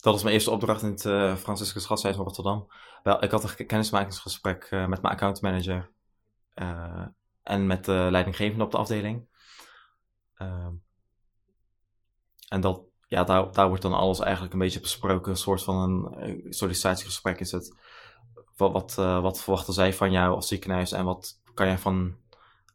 Dat 0.00 0.12
was 0.12 0.22
mijn 0.22 0.34
eerste 0.34 0.50
opdracht 0.50 0.82
in 0.82 0.90
het 0.90 1.04
eh, 1.04 1.36
Franciscus 1.36 1.86
Gasthuis 1.86 2.16
Rotterdam. 2.16 2.66
Wel, 3.02 3.24
ik 3.24 3.30
had 3.30 3.58
een 3.58 3.66
kennismakingsgesprek 3.66 4.64
eh, 4.64 4.86
met 4.86 5.02
mijn 5.02 5.14
accountmanager 5.14 5.90
eh, 6.54 7.06
en 7.42 7.66
met 7.66 7.84
de 7.84 8.08
leidinggevende 8.10 8.64
op 8.64 8.70
de 8.70 8.76
afdeling. 8.76 9.28
Ehm, 10.34 10.72
en 12.48 12.60
dat, 12.60 12.82
ja, 13.06 13.24
daar, 13.24 13.52
daar 13.52 13.68
wordt 13.68 13.82
dan 13.82 13.92
alles 13.92 14.20
eigenlijk 14.20 14.52
een 14.52 14.58
beetje 14.58 14.80
besproken. 14.80 15.30
Een 15.30 15.36
soort 15.36 15.62
van 15.62 16.12
een 16.16 16.46
sollicitatiegesprek 16.52 17.40
is 17.40 17.52
het. 17.52 17.76
Wat, 18.56 18.72
wat, 18.72 18.94
wat 18.94 19.40
verwachten 19.40 19.74
zij 19.74 19.94
van 19.94 20.10
jou 20.10 20.34
als 20.34 20.48
ziekenhuis 20.48 20.92
en 20.92 21.04
wat 21.04 21.40
kan 21.54 21.66
jij 21.66 21.78
van, 21.78 22.16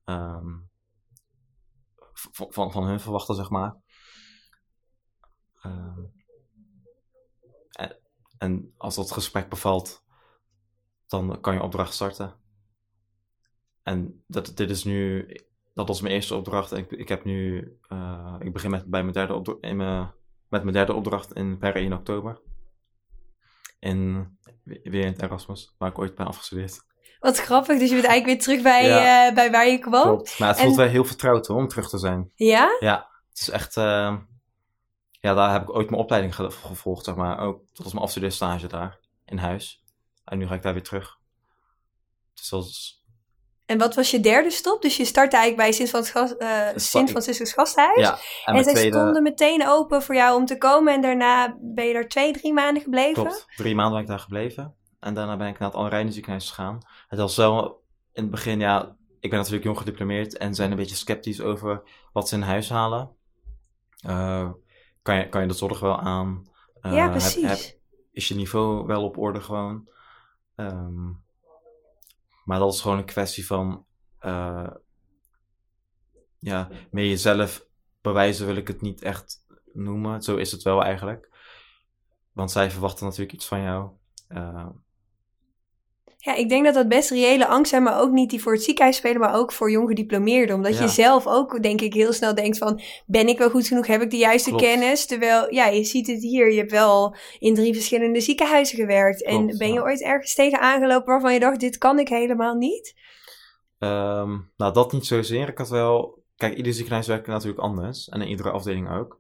ehm, 0.06 0.56
van, 2.14 2.48
van, 2.50 2.72
van 2.72 2.84
hun 2.84 3.00
verwachten, 3.00 3.36
zeg 3.36 3.50
maar. 3.50 3.76
En, 8.44 8.74
als 8.78 8.96
dat 8.96 9.12
gesprek 9.12 9.50
bevalt, 9.50 10.04
dan 11.08 11.42
kan 11.42 11.54
je 11.54 11.62
opdracht 11.62 11.94
starten. 11.94 12.34
En 13.84 14.24
dat, 14.28 14.52
dit 14.56 14.70
is 14.70 14.84
nu, 14.84 15.28
dat 15.74 15.88
was 15.88 16.02
mijn 16.02 16.14
eerste 16.14 16.36
opdracht. 16.36 16.72
Ik, 16.72 16.92
ik 16.92 17.10
heb 17.10 17.24
nu, 17.24 17.68
eh, 17.88 18.36
ik 18.40 18.54
begin 18.54 18.70
met, 18.70 18.86
bij 18.86 19.02
mijn 19.02 19.14
derde 19.14 19.34
opdra- 19.34 19.58
in 19.62 19.76
mijn, 19.76 20.12
met 20.50 20.62
mijn 20.64 20.74
derde 20.76 20.94
opdracht 20.94 21.34
in, 21.34 21.58
per 21.58 21.76
1 21.76 21.94
oktober. 21.94 22.42
In, 23.80 24.28
weer 24.64 25.06
in 25.06 25.12
het 25.12 25.22
Erasmus, 25.22 25.76
waar 25.78 25.90
ik 25.90 26.00
ooit 26.00 26.16
ben 26.16 26.26
afgestudeerd. 26.28 26.86
Wat 27.20 27.40
grappig, 27.40 27.80
dus 27.80 27.90
je 27.90 27.96
bent 27.96 28.08
eigenlijk 28.08 28.26
weer 28.26 28.40
terug 28.40 28.62
bij, 28.64 28.88
Ja. 28.88 29.28
eh, 29.28 29.36
bij 29.36 29.52
waar 29.52 29.68
je 29.68 29.80
kwam. 29.80 30.02
Klopt. 30.04 30.40
Maar 30.40 30.48
het 30.50 30.58
En- 30.58 30.64
voelt 30.64 30.78
wel 30.78 30.88
heel 30.88 31.06
vertrouwd 31.06 31.48
hoor, 31.48 31.58
om 31.58 31.68
terug 31.68 31.90
te 31.90 31.98
zijn. 31.98 32.32
Ja? 32.36 32.78
Ja, 32.80 33.10
het 33.30 33.40
is 33.40 33.50
echt, 33.50 33.78
eh, 33.78 34.18
ja, 35.24 35.34
daar 35.34 35.52
heb 35.52 35.62
ik 35.62 35.76
ooit 35.76 35.90
mijn 35.90 36.02
opleiding 36.02 36.36
ge- 36.36 36.52
gevolgd, 36.52 37.06
zeg 37.06 37.16
maar. 37.16 37.40
Ook, 37.40 37.62
dat 37.74 37.84
was 37.84 37.94
mijn 37.94 38.06
afstudeerstage 38.06 38.68
daar, 38.68 39.00
in 39.26 39.38
huis. 39.38 39.84
En 40.26 40.38
nu 40.38 40.48
ga 40.48 40.54
ik 40.54 40.62
daar 40.62 40.74
weer 40.74 40.84
terug. 40.84 41.18
Dus 42.34 42.50
dat 42.50 42.64
is, 42.66 43.04
En 43.66 43.78
wat 43.78 43.96
was 43.96 44.12
je 44.12 44.20
derde 44.20 44.52
stop? 44.52 44.82
Dus 44.82 44.98
je 44.98 45.06
startte 45.06 45.38
eigenlijk 45.38 45.68
bij 45.70 45.86
Sint, 45.88 46.08
Frans, 46.10 46.38
eh, 46.38 46.68
Sint 46.76 47.10
Franciscus 47.10 47.54
Gasthuis. 47.54 48.00
ja. 48.00 48.12
En 48.14 48.20
En, 48.46 48.52
mijn 48.54 48.64
zij 48.64 48.74
tweede, 48.74 48.98
stonden 48.98 49.24
meteen 49.24 49.68
open 49.68 50.02
voor 50.04 50.16
jou 50.16 50.38
om 50.40 50.46
te 50.46 50.58
komen. 50.58 50.94
En 50.94 51.02
daarna 51.02 51.58
ben 51.62 51.86
je 51.86 51.94
daar 51.94 52.08
twee, 52.08 52.34
drie 52.34 52.54
maanden 52.54 52.84
gebleven. 52.84 53.24
Klopt. 53.24 53.46
Drie 53.56 53.76
maanden 53.76 53.94
ben 53.94 54.02
ik 54.02 54.08
daar 54.08 54.20
gebleven. 54.20 54.76
En 55.00 55.14
daarna 55.14 55.38
ben 55.38 55.48
ik 55.48 55.60
naar 55.60 55.70
het 55.70 55.78
Anne 55.78 56.12
ziekenhuis 56.12 56.50
gegaan. 56.50 56.78
Het 57.08 57.20
was 57.20 57.34
zo 57.36 57.62
in 58.14 58.22
het 58.22 58.32
begin, 58.32 58.60
ja, 58.60 58.96
ik 59.20 59.30
ben 59.30 59.40
natuurlijk 59.40 59.66
jong 59.66 59.78
gediplomeerd 59.78 60.38
en 60.38 60.56
zijn 60.56 60.72
een 60.72 60.78
beetje 60.78 60.96
sceptisch 60.96 61.42
over 61.42 61.84
wat 62.14 62.30
ze 62.30 62.36
in 62.36 62.42
huis 62.42 62.70
halen. 62.70 63.16
Eh, 64.06 64.50
kan, 65.04 65.16
je, 65.16 65.30
kan 65.30 65.42
je 65.42 65.48
de 65.48 65.54
zorg 65.54 65.80
wel 65.80 66.00
aan? 66.00 66.48
Eh, 66.82 66.94
ja, 66.94 67.02
heb- 67.02 67.12
precies. 67.12 67.66
heb- 67.66 67.82
is 68.12 68.28
je 68.28 68.36
niveau 68.36 68.86
wel 68.86 69.04
op 69.04 69.18
orde 69.18 69.42
gewoon? 69.42 69.90
Ehm, 70.56 71.10
maar 72.44 72.60
dat 72.60 72.74
is 72.74 72.82
gewoon 72.82 72.98
een 72.98 73.06
kwestie 73.06 73.46
van, 73.46 73.86
uh, 74.22 74.70
ja, 76.40 76.70
meer 76.92 77.06
jezelf 77.08 77.66
bewijzen 78.02 78.46
wil 78.46 78.56
ik 78.56 78.68
het 78.68 78.82
niet 78.82 79.02
echt 79.02 79.46
noemen. 79.74 80.22
Zo 80.22 80.36
is 80.36 80.52
het 80.52 80.62
wel 80.62 80.84
eigenlijk. 80.84 81.32
Want 82.32 82.52
zij 82.52 82.72
verwachten 82.72 83.06
natuurlijk 83.06 83.34
iets 83.34 83.48
van 83.48 83.62
jou. 83.62 83.92
Uh, 84.30 84.70
ja, 86.26 86.36
ik 86.36 86.50
denk 86.50 86.66
dat 86.66 86.74
dat 86.74 86.88
best 86.88 87.10
reële 87.10 87.48
angst 87.48 87.70
zijn, 87.70 87.84
maar 87.84 88.02
ook 88.02 88.12
niet 88.12 88.30
die 88.30 88.42
voor 88.42 88.54
het 88.54 88.64
ziekenhuis 88.64 88.96
spelen, 88.96 89.20
maar 89.20 89.36
ook 89.36 89.52
voor 89.52 89.72
jong 89.72 89.88
gediplomeerden. 89.88 90.56
Omdat 90.56 90.78
je 90.78 90.88
zelf 90.88 91.28
ook, 91.28 91.64
denk 91.64 91.82
ik, 91.82 91.94
heel 91.94 92.14
snel 92.14 92.36
denkt 92.36 92.58
van, 92.58 92.82
ben 93.06 93.28
ik 93.28 93.38
wel 93.38 93.50
goed 93.50 93.68
genoeg? 93.68 93.88
Heb 93.88 94.02
ik 94.02 94.10
de 94.10 94.18
juiste 94.18 94.56
kennis? 94.56 95.06
Terwijl, 95.06 95.54
ja, 95.54 95.66
je 95.68 95.84
ziet 95.84 96.08
het 96.08 96.22
hier, 96.22 96.52
je 96.52 96.58
hebt 96.58 96.72
wel 96.72 97.16
in 97.40 97.54
drie 97.54 97.74
verschillende 97.74 98.22
ziekenhuizen 98.22 98.78
gewerkt. 98.78 99.24
en 99.24 99.58
ben 99.58 99.74
je 99.74 99.82
ooit 99.82 100.02
ergens 100.02 100.34
tegen 100.34 100.60
aangelopen 100.60 101.12
waarvan 101.12 101.34
je 101.34 101.40
dacht, 101.40 101.60
dit 101.60 101.78
kan 101.78 102.00
ik 102.00 102.08
helemaal 102.08 102.56
niet? 102.56 102.94
Um, 103.80 104.52
nou, 104.58 104.74
dat 104.74 104.92
niet 104.92 105.06
zozeer. 105.06 105.50
Ik 105.50 105.58
had 105.58 105.70
wel, 105.70 106.24
kijk, 106.36 106.58
ieder 106.58 106.74
ziekenhuis 106.74 107.08
werkt 107.08 107.28
natuurlijk 107.28 107.62
anders. 107.62 108.10
En 108.10 108.22
in 108.22 108.28
iedere 108.28 108.52
afdeling 108.52 108.92
ook. 108.92 109.20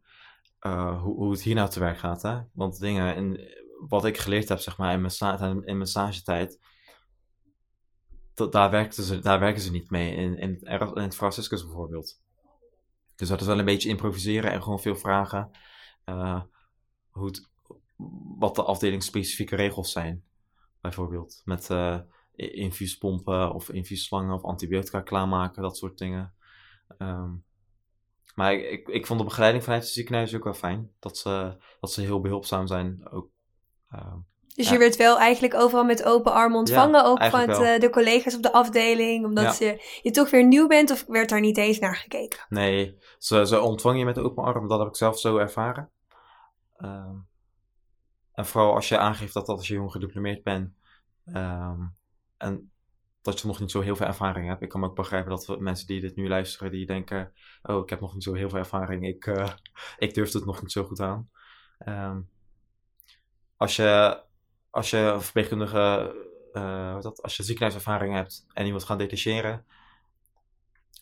Uh, 0.61 1.01
hoe, 1.01 1.15
hoe 1.15 1.31
het 1.31 1.41
hier 1.41 1.55
nou 1.55 1.69
te 1.69 1.79
werk 1.79 1.97
gaat, 1.97 2.21
hè. 2.21 2.37
Want 2.53 2.79
dingen, 2.79 3.15
in, 3.15 3.39
wat 3.87 4.05
ik 4.05 4.17
geleerd 4.17 4.49
heb, 4.49 4.59
zeg 4.59 4.77
maar, 4.77 4.93
in 4.93 5.01
mijn, 5.01 5.63
in 5.65 5.77
mijn 5.77 5.89
stagetijd 5.89 6.59
daar, 8.33 8.69
werken 8.69 9.03
ze, 9.03 9.19
daar 9.19 9.39
werken 9.39 9.61
ze 9.61 9.71
niet 9.71 9.89
mee. 9.89 10.15
In, 10.15 10.37
in, 10.37 10.59
het 10.93 11.15
Franciscus 11.15 11.63
bijvoorbeeld. 11.63 12.21
Dus 13.15 13.27
dat 13.27 13.41
is 13.41 13.47
wel 13.47 13.59
een 13.59 13.65
beetje 13.65 13.89
improviseren 13.89 14.51
en 14.51 14.63
gewoon 14.63 14.79
veel 14.79 14.95
vragen. 14.95 15.51
Uh, 16.05 16.41
hoe 17.09 17.25
het, 17.25 17.49
wat 18.37 18.55
de 18.55 18.63
afdeling 18.63 19.03
specifieke 19.03 19.55
regels 19.55 19.91
zijn. 19.91 20.23
Bijvoorbeeld 20.81 21.41
met 21.45 21.69
uh, 21.69 21.99
infuuspompen 22.35 23.53
of 23.53 23.69
infuusslangen 23.69 24.35
of 24.35 24.43
antibiotica 24.43 25.01
klaarmaken, 25.01 25.61
dat 25.61 25.77
soort 25.77 25.97
dingen. 25.97 26.33
Um, 26.97 27.45
maar 28.35 28.53
ik, 28.53 28.87
ik, 28.87 29.05
vond 29.05 29.19
de 29.19 29.25
begeleiding 29.25 29.63
vanuit 29.63 29.83
het 29.83 29.91
ziekenhuis 29.91 30.35
ook 30.35 30.43
wel 30.43 30.53
fijn. 30.53 30.91
Dat 30.99 31.17
ze, 31.17 31.57
dat 31.79 31.91
ze 31.91 32.01
heel 32.01 32.21
behulpzaam 32.21 32.67
zijn. 32.67 33.09
Ook, 33.09 33.29
uh, 33.91 34.15
dus 34.55 34.69
je 34.69 34.77
werd 34.77 34.95
wel 34.95 35.19
eigenlijk 35.19 35.53
overal 35.53 35.83
met 35.83 36.03
open 36.03 36.33
armen 36.33 36.57
ontvangen, 36.57 37.05
ook 37.05 37.23
van 37.23 37.49
uh, 37.49 37.79
de 37.79 37.89
collega's 37.91 38.35
op 38.35 38.41
de 38.41 38.51
afdeling, 38.51 39.25
omdat 39.25 39.57
je, 39.57 39.99
je 40.01 40.11
toch 40.11 40.29
weer 40.29 40.45
nieuw 40.45 40.67
bent 40.67 40.91
of 40.91 41.05
werd 41.07 41.29
daar 41.29 41.39
niet 41.39 41.57
eens 41.57 41.79
naar 41.79 41.95
gekeken? 41.95 42.45
Nee, 42.49 42.97
ze, 43.17 43.47
ze 43.47 43.59
ontvangen 43.59 43.99
je 43.99 44.05
met 44.05 44.19
open 44.19 44.43
armen, 44.43 44.69
dat 44.69 44.79
heb 44.79 44.87
ik 44.87 44.95
zelf 44.95 45.19
zo 45.19 45.37
ervaren. 45.37 45.89
Uh, 46.77 47.09
en 48.33 48.45
vooral 48.45 48.73
als 48.73 48.89
je 48.89 48.97
aangeeft 48.97 49.33
dat, 49.33 49.45
dat 49.45 49.57
als 49.57 49.67
je 49.67 49.73
jong 49.73 49.91
gediplomeerd 49.91 50.43
bent 50.43 50.73
um, 51.25 51.95
en 52.37 52.71
dat 53.21 53.39
je 53.39 53.47
nog 53.47 53.59
niet 53.59 53.71
zo 53.71 53.81
heel 53.81 53.95
veel 53.95 54.07
ervaring 54.07 54.47
hebt. 54.47 54.61
Ik 54.61 54.69
kan 54.69 54.79
me 54.79 54.87
ook 54.87 54.95
begrijpen 54.95 55.29
dat 55.29 55.59
mensen 55.59 55.87
die 55.87 56.01
dit 56.01 56.15
nu 56.15 56.27
luisteren, 56.27 56.71
die 56.71 56.85
denken, 56.85 57.33
oh 57.63 57.83
ik 57.83 57.89
heb 57.89 57.99
nog 57.99 58.13
niet 58.13 58.23
zo 58.23 58.33
heel 58.33 58.49
veel 58.49 58.59
ervaring, 58.59 59.07
ik, 59.07 59.25
uh, 59.25 59.49
ik 59.97 60.13
durf 60.13 60.33
het 60.33 60.45
nog 60.45 60.61
niet 60.61 60.71
zo 60.71 60.83
goed 60.83 60.99
aan. 60.99 61.29
Um, 61.87 62.29
als 63.57 63.75
je 63.75 64.21
als 64.73 64.89
je 64.89 64.97
een 64.97 65.21
verpleegkundige, 65.21 66.15
uh, 66.53 67.01
dat, 67.01 67.21
als 67.21 67.37
je 67.37 67.43
ziekenhuiservaring 67.43 68.13
hebt 68.13 68.45
en 68.53 68.65
je 68.65 68.71
wilt 68.71 68.83
gaan 68.83 68.97
detacheren, 68.97 69.65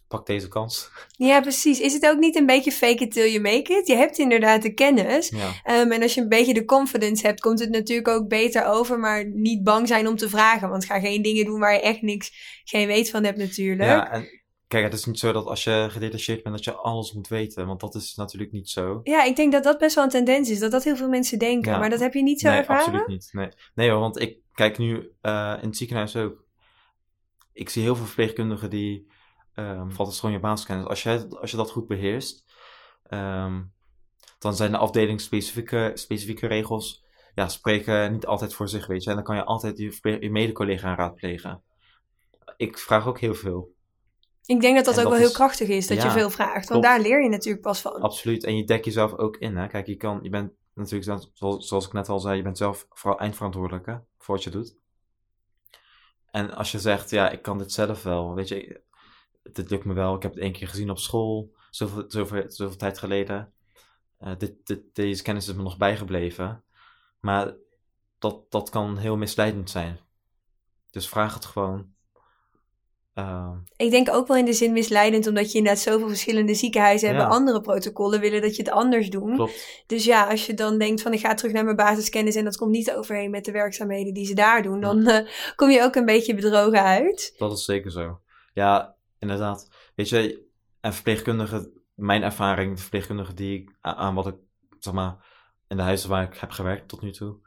pak 0.07 0.25
deze 0.25 0.47
kans. 0.47 0.89
Ja, 1.17 1.41
precies. 1.41 1.79
Is 1.79 1.93
het 1.93 2.07
ook 2.07 2.17
niet 2.17 2.35
een 2.35 2.45
beetje 2.45 2.71
fake 2.71 3.03
it 3.03 3.11
till 3.11 3.31
you 3.31 3.41
make 3.41 3.73
it? 3.73 3.87
Je 3.87 3.95
hebt 3.95 4.17
inderdaad 4.17 4.61
de 4.61 4.73
kennis. 4.73 5.29
Ja. 5.29 5.81
Um, 5.81 5.91
en 5.91 6.01
als 6.01 6.13
je 6.13 6.21
een 6.21 6.29
beetje 6.29 6.53
de 6.53 6.65
confidence 6.65 7.25
hebt, 7.25 7.39
komt 7.39 7.59
het 7.59 7.69
natuurlijk 7.69 8.07
ook 8.07 8.27
beter 8.27 8.65
over. 8.65 8.99
Maar 8.99 9.25
niet 9.25 9.63
bang 9.63 9.87
zijn 9.87 10.07
om 10.07 10.15
te 10.15 10.29
vragen. 10.29 10.69
Want 10.69 10.85
ga 10.85 10.99
geen 10.99 11.21
dingen 11.21 11.45
doen 11.45 11.59
waar 11.59 11.73
je 11.73 11.81
echt 11.81 12.01
niks, 12.01 12.61
geen 12.63 12.87
weet 12.87 13.09
van 13.09 13.23
hebt 13.23 13.37
natuurlijk. 13.37 13.89
Ja, 13.89 14.11
en 14.11 14.40
Kijk, 14.71 14.83
het 14.83 14.93
is 14.93 15.05
niet 15.05 15.19
zo 15.19 15.31
dat 15.31 15.45
als 15.45 15.63
je 15.63 15.87
gedetacheerd 15.89 16.43
bent 16.43 16.55
dat 16.55 16.63
je 16.63 16.73
alles 16.73 17.13
moet 17.13 17.27
weten, 17.27 17.67
want 17.67 17.79
dat 17.79 17.95
is 17.95 18.15
natuurlijk 18.15 18.51
niet 18.51 18.69
zo. 18.69 18.99
Ja, 19.03 19.23
ik 19.23 19.35
denk 19.35 19.51
dat 19.51 19.63
dat 19.63 19.77
best 19.77 19.95
wel 19.95 20.03
een 20.03 20.09
tendens 20.09 20.49
is, 20.49 20.59
dat 20.59 20.71
dat 20.71 20.83
heel 20.83 20.95
veel 20.95 21.09
mensen 21.09 21.39
denken, 21.39 21.79
maar 21.79 21.89
dat 21.89 21.99
heb 21.99 22.13
je 22.13 22.21
niet 22.21 22.39
zo 22.39 22.49
nee, 22.49 22.57
ervaren? 22.57 22.83
absoluut 22.83 23.07
niet. 23.07 23.29
Nee, 23.31 23.49
nee 23.75 23.89
hoor, 23.89 23.99
want 23.99 24.19
ik 24.19 24.37
kijk 24.53 24.77
nu 24.77 24.93
uh, 25.21 25.57
in 25.61 25.67
het 25.67 25.77
ziekenhuis 25.77 26.15
ook. 26.15 26.43
Ik 27.53 27.69
zie 27.69 27.81
heel 27.81 27.95
veel 27.95 28.05
verpleegkundigen 28.05 28.69
die, 28.69 29.11
um, 29.55 29.91
valt 29.91 30.09
het 30.09 30.19
gewoon 30.19 30.35
je 30.35 30.41
basiskennis. 30.41 30.87
Als 30.87 31.03
je, 31.03 31.27
als 31.39 31.51
je 31.51 31.57
dat 31.57 31.71
goed 31.71 31.87
beheerst, 31.87 32.45
um, 33.09 33.73
dan 34.39 34.55
zijn 34.55 34.71
de 34.71 34.77
afdelingsspecifieke 34.77 35.91
specifieke 35.93 36.47
regels, 36.47 37.05
ja, 37.35 37.47
spreken 37.47 38.11
niet 38.11 38.25
altijd 38.25 38.53
voor 38.53 38.69
zich, 38.69 38.87
weet 38.87 39.03
je. 39.03 39.09
En 39.09 39.15
dan 39.15 39.25
kan 39.25 39.35
je 39.35 39.43
altijd 39.43 39.77
je, 39.77 40.17
je 40.19 40.31
mede-collega 40.31 40.95
raadplegen. 40.95 41.63
Ik 42.57 42.77
vraag 42.77 43.07
ook 43.07 43.19
heel 43.19 43.35
veel. 43.35 43.79
Ik 44.45 44.61
denk 44.61 44.75
dat 44.75 44.85
dat 44.85 44.99
ook 44.99 45.09
wel 45.11 45.19
heel 45.19 45.31
krachtig 45.31 45.67
is, 45.67 45.87
dat 45.87 46.01
je 46.01 46.11
veel 46.11 46.29
vraagt. 46.29 46.69
Want 46.69 46.83
daar 46.83 46.99
leer 46.99 47.23
je 47.23 47.29
natuurlijk 47.29 47.63
pas 47.63 47.81
van. 47.81 48.01
Absoluut. 48.01 48.43
En 48.43 48.57
je 48.57 48.63
dekt 48.63 48.85
jezelf 48.85 49.13
ook 49.17 49.37
in. 49.37 49.57
Hè? 49.57 49.67
Kijk, 49.67 49.87
je, 49.87 49.95
kan, 49.95 50.19
je 50.23 50.29
bent 50.29 50.51
natuurlijk, 50.73 51.29
zoals, 51.33 51.67
zoals 51.67 51.85
ik 51.85 51.93
net 51.93 52.09
al 52.09 52.19
zei, 52.19 52.37
je 52.37 52.43
bent 52.43 52.57
zelf 52.57 52.85
vooral 52.89 53.19
eindverantwoordelijk 53.19 53.85
hè, 53.85 53.95
voor 54.17 54.35
wat 54.35 54.43
je 54.43 54.49
doet. 54.49 54.75
En 56.31 56.53
als 56.53 56.71
je 56.71 56.79
zegt, 56.79 57.09
ja, 57.09 57.29
ik 57.29 57.41
kan 57.41 57.57
dit 57.57 57.71
zelf 57.71 58.03
wel, 58.03 58.33
weet 58.33 58.47
je, 58.47 58.81
dit 59.43 59.69
lukt 59.69 59.85
me 59.85 59.93
wel. 59.93 60.15
Ik 60.15 60.21
heb 60.21 60.33
het 60.33 60.41
één 60.41 60.51
keer 60.51 60.67
gezien 60.67 60.89
op 60.89 60.99
school, 60.99 61.55
zoveel, 61.69 62.03
zoveel, 62.07 62.43
zoveel 62.47 62.77
tijd 62.77 62.97
geleden. 62.97 63.53
Uh, 64.19 64.31
dit, 64.37 64.65
dit, 64.67 64.95
deze 64.95 65.23
kennis 65.23 65.47
is 65.47 65.55
me 65.55 65.63
nog 65.63 65.77
bijgebleven. 65.77 66.63
Maar 67.19 67.53
dat, 68.19 68.51
dat 68.51 68.69
kan 68.69 68.97
heel 68.97 69.17
misleidend 69.17 69.69
zijn. 69.69 69.99
Dus 70.89 71.09
vraag 71.09 71.33
het 71.33 71.45
gewoon. 71.45 71.93
Ehm, 73.13 73.57
ik 73.75 73.91
denk 73.91 74.09
ook 74.09 74.27
wel 74.27 74.37
in 74.37 74.45
de 74.45 74.53
zin 74.53 74.71
misleidend, 74.71 75.27
omdat 75.27 75.51
je 75.51 75.57
inderdaad 75.57 75.81
zoveel 75.81 76.07
verschillende 76.07 76.53
ziekenhuizen 76.53 77.07
hebben, 77.07 77.27
andere 77.27 77.61
protocollen 77.61 78.19
willen 78.19 78.41
dat 78.41 78.55
je 78.55 78.63
het 78.63 78.71
anders 78.71 79.09
doet. 79.09 79.35
Klopt. 79.35 79.83
Dus 79.87 80.05
ja, 80.05 80.29
als 80.29 80.45
je 80.45 80.53
dan 80.53 80.77
denkt 80.77 81.01
van 81.01 81.13
ik 81.13 81.19
ga 81.19 81.33
terug 81.33 81.53
naar 81.53 81.63
mijn 81.63 81.75
basiskennis 81.75 82.35
en 82.35 82.43
dat 82.43 82.57
komt 82.57 82.71
niet 82.71 82.93
overeen 82.93 83.31
met 83.31 83.45
de 83.45 83.51
werkzaamheden 83.51 84.13
die 84.13 84.25
ze 84.25 84.33
daar 84.33 84.63
doen, 84.63 84.81
dan 84.81 84.97
uh, 84.97 85.19
kom 85.55 85.69
je 85.69 85.83
ook 85.83 85.95
een 85.95 86.05
beetje 86.05 86.35
bedrogen 86.35 86.83
uit. 86.83 87.33
Dat 87.37 87.51
is 87.51 87.65
zeker 87.65 87.91
zo. 87.91 88.19
Ja, 88.53 88.95
inderdaad. 89.19 89.69
Weet 89.95 90.09
je, 90.09 90.45
en 90.81 90.93
verpleegkundigen, 90.93 91.81
mijn 91.93 92.23
ervaring, 92.23 92.75
de 92.75 92.81
verpleegkundigen 92.81 93.35
die 93.35 93.61
ik 93.61 93.75
aan 93.81 94.15
wat 94.15 94.27
ik, 94.27 94.35
zeg 94.79 94.93
maar, 94.93 95.25
in 95.67 95.77
de 95.77 95.83
huizen 95.83 96.09
waar 96.09 96.23
ik 96.23 96.37
heb 96.37 96.51
gewerkt 96.51 96.87
tot 96.87 97.01
nu 97.01 97.11
toe, 97.11 97.37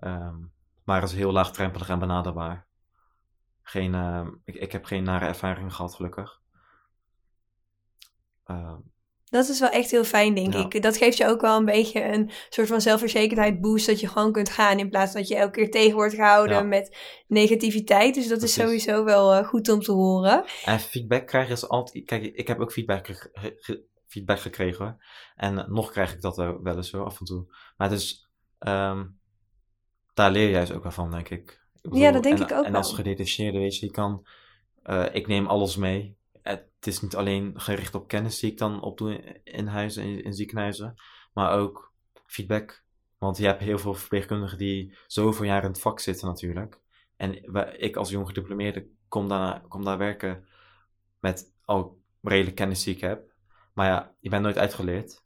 um, 0.00 0.52
waren 0.84 1.08
ze 1.08 1.16
heel 1.16 1.32
laagdrempelig 1.32 1.88
en 1.88 1.98
benaderbaar 1.98 2.68
geen, 3.70 3.94
uh, 3.94 4.26
ik, 4.44 4.54
ik 4.54 4.72
heb 4.72 4.84
geen 4.84 5.02
nare 5.02 5.26
ervaringen 5.26 5.72
gehad, 5.72 5.94
gelukkig. 5.94 6.40
Uh, 8.46 8.74
dat 9.24 9.48
is 9.48 9.60
wel 9.60 9.68
echt 9.68 9.90
heel 9.90 10.04
fijn, 10.04 10.34
denk 10.34 10.54
ik. 10.54 10.82
Dat 10.82 10.96
geeft 10.96 11.16
je 11.16 11.26
ook 11.26 11.40
wel 11.40 11.56
een 11.56 11.64
beetje 11.64 12.04
een 12.04 12.30
soort 12.48 12.68
van 12.68 12.80
zelfverzekerdheid 12.80 13.60
boost. 13.60 13.86
Dat 13.86 14.00
je 14.00 14.08
gewoon 14.08 14.32
kunt 14.32 14.50
gaan 14.50 14.78
in 14.78 14.90
plaats 14.90 15.12
van 15.12 15.20
dat 15.20 15.30
je 15.30 15.36
elke 15.36 15.50
keer 15.50 15.70
tegen 15.70 15.94
wordt 15.94 16.14
gehouden 16.14 16.68
met 16.68 16.96
negativiteit. 17.26 18.14
Dus 18.14 18.28
dat 18.28 18.42
is 18.42 18.54
sowieso 18.54 19.04
wel 19.04 19.38
uh, 19.38 19.46
goed 19.46 19.68
om 19.68 19.80
te 19.80 19.92
horen. 19.92 20.44
En 20.64 20.80
feedback 20.80 21.26
krijgen 21.26 21.52
is 21.52 21.68
altijd... 21.68 22.04
Kijk, 22.04 22.24
ik 22.24 22.48
heb 22.48 22.60
ook 22.60 22.72
feedback, 22.72 23.06
ge 23.32 23.84
feedback 24.06 24.40
gekregen. 24.40 24.98
En 25.36 25.66
nog 25.68 25.90
krijg 25.90 26.12
ik 26.12 26.20
dat 26.20 26.36
wel 26.36 26.76
eens 26.76 26.90
zo 26.90 27.04
af 27.04 27.20
en 27.20 27.26
toe. 27.26 27.54
Maar 27.76 27.88
dus 27.88 28.30
um, 28.58 29.18
daar 30.14 30.30
leer 30.30 30.46
je 30.46 30.50
juist 30.50 30.72
ook 30.72 30.82
wel 30.82 30.92
van, 30.92 31.10
denk 31.10 31.28
ik 31.28 31.60
ja, 31.82 32.10
dat 32.10 32.22
denk 32.22 32.38
ik 32.38 32.52
ook 32.52 32.64
En 32.64 32.74
als 32.74 32.92
gedetacheerde, 32.92 33.58
weet 33.58 33.76
je, 33.76 33.86
je 33.86 33.92
kan... 33.92 34.26
Uh, 34.84 35.06
ik 35.12 35.26
neem 35.26 35.46
alles 35.46 35.76
mee. 35.76 36.16
Het 36.42 36.68
is 36.80 37.00
niet 37.00 37.16
alleen 37.16 37.60
gericht 37.60 37.94
op 37.94 38.08
kennis 38.08 38.38
die 38.38 38.50
ik 38.50 38.58
dan 38.58 38.82
opdoe 38.82 39.40
in 39.44 39.66
huizen, 39.66 40.04
in, 40.04 40.24
in 40.24 40.34
ziekenhuizen. 40.34 40.94
Maar 41.32 41.58
ook 41.58 41.92
feedback. 42.26 42.84
Want 43.18 43.36
je 43.36 43.46
hebt 43.46 43.60
heel 43.60 43.78
veel 43.78 43.94
verpleegkundigen 43.94 44.58
die 44.58 44.96
zoveel 45.06 45.44
jaar 45.44 45.62
in 45.62 45.68
het 45.68 45.80
vak 45.80 46.00
zitten 46.00 46.26
natuurlijk. 46.26 46.80
En 47.16 47.52
ik 47.80 47.96
als 47.96 48.10
jong 48.10 48.26
gediplomeerde 48.26 48.88
kom 49.08 49.28
daar, 49.28 49.60
kom 49.68 49.84
daar 49.84 49.98
werken 49.98 50.44
met 51.18 51.52
al 51.64 51.98
redelijk 52.22 52.56
kennis 52.56 52.82
die 52.82 52.94
ik 52.94 53.00
heb. 53.00 53.32
Maar 53.74 53.86
ja, 53.86 54.14
je 54.20 54.28
bent 54.28 54.42
nooit 54.42 54.58
uitgeleerd. 54.58 55.24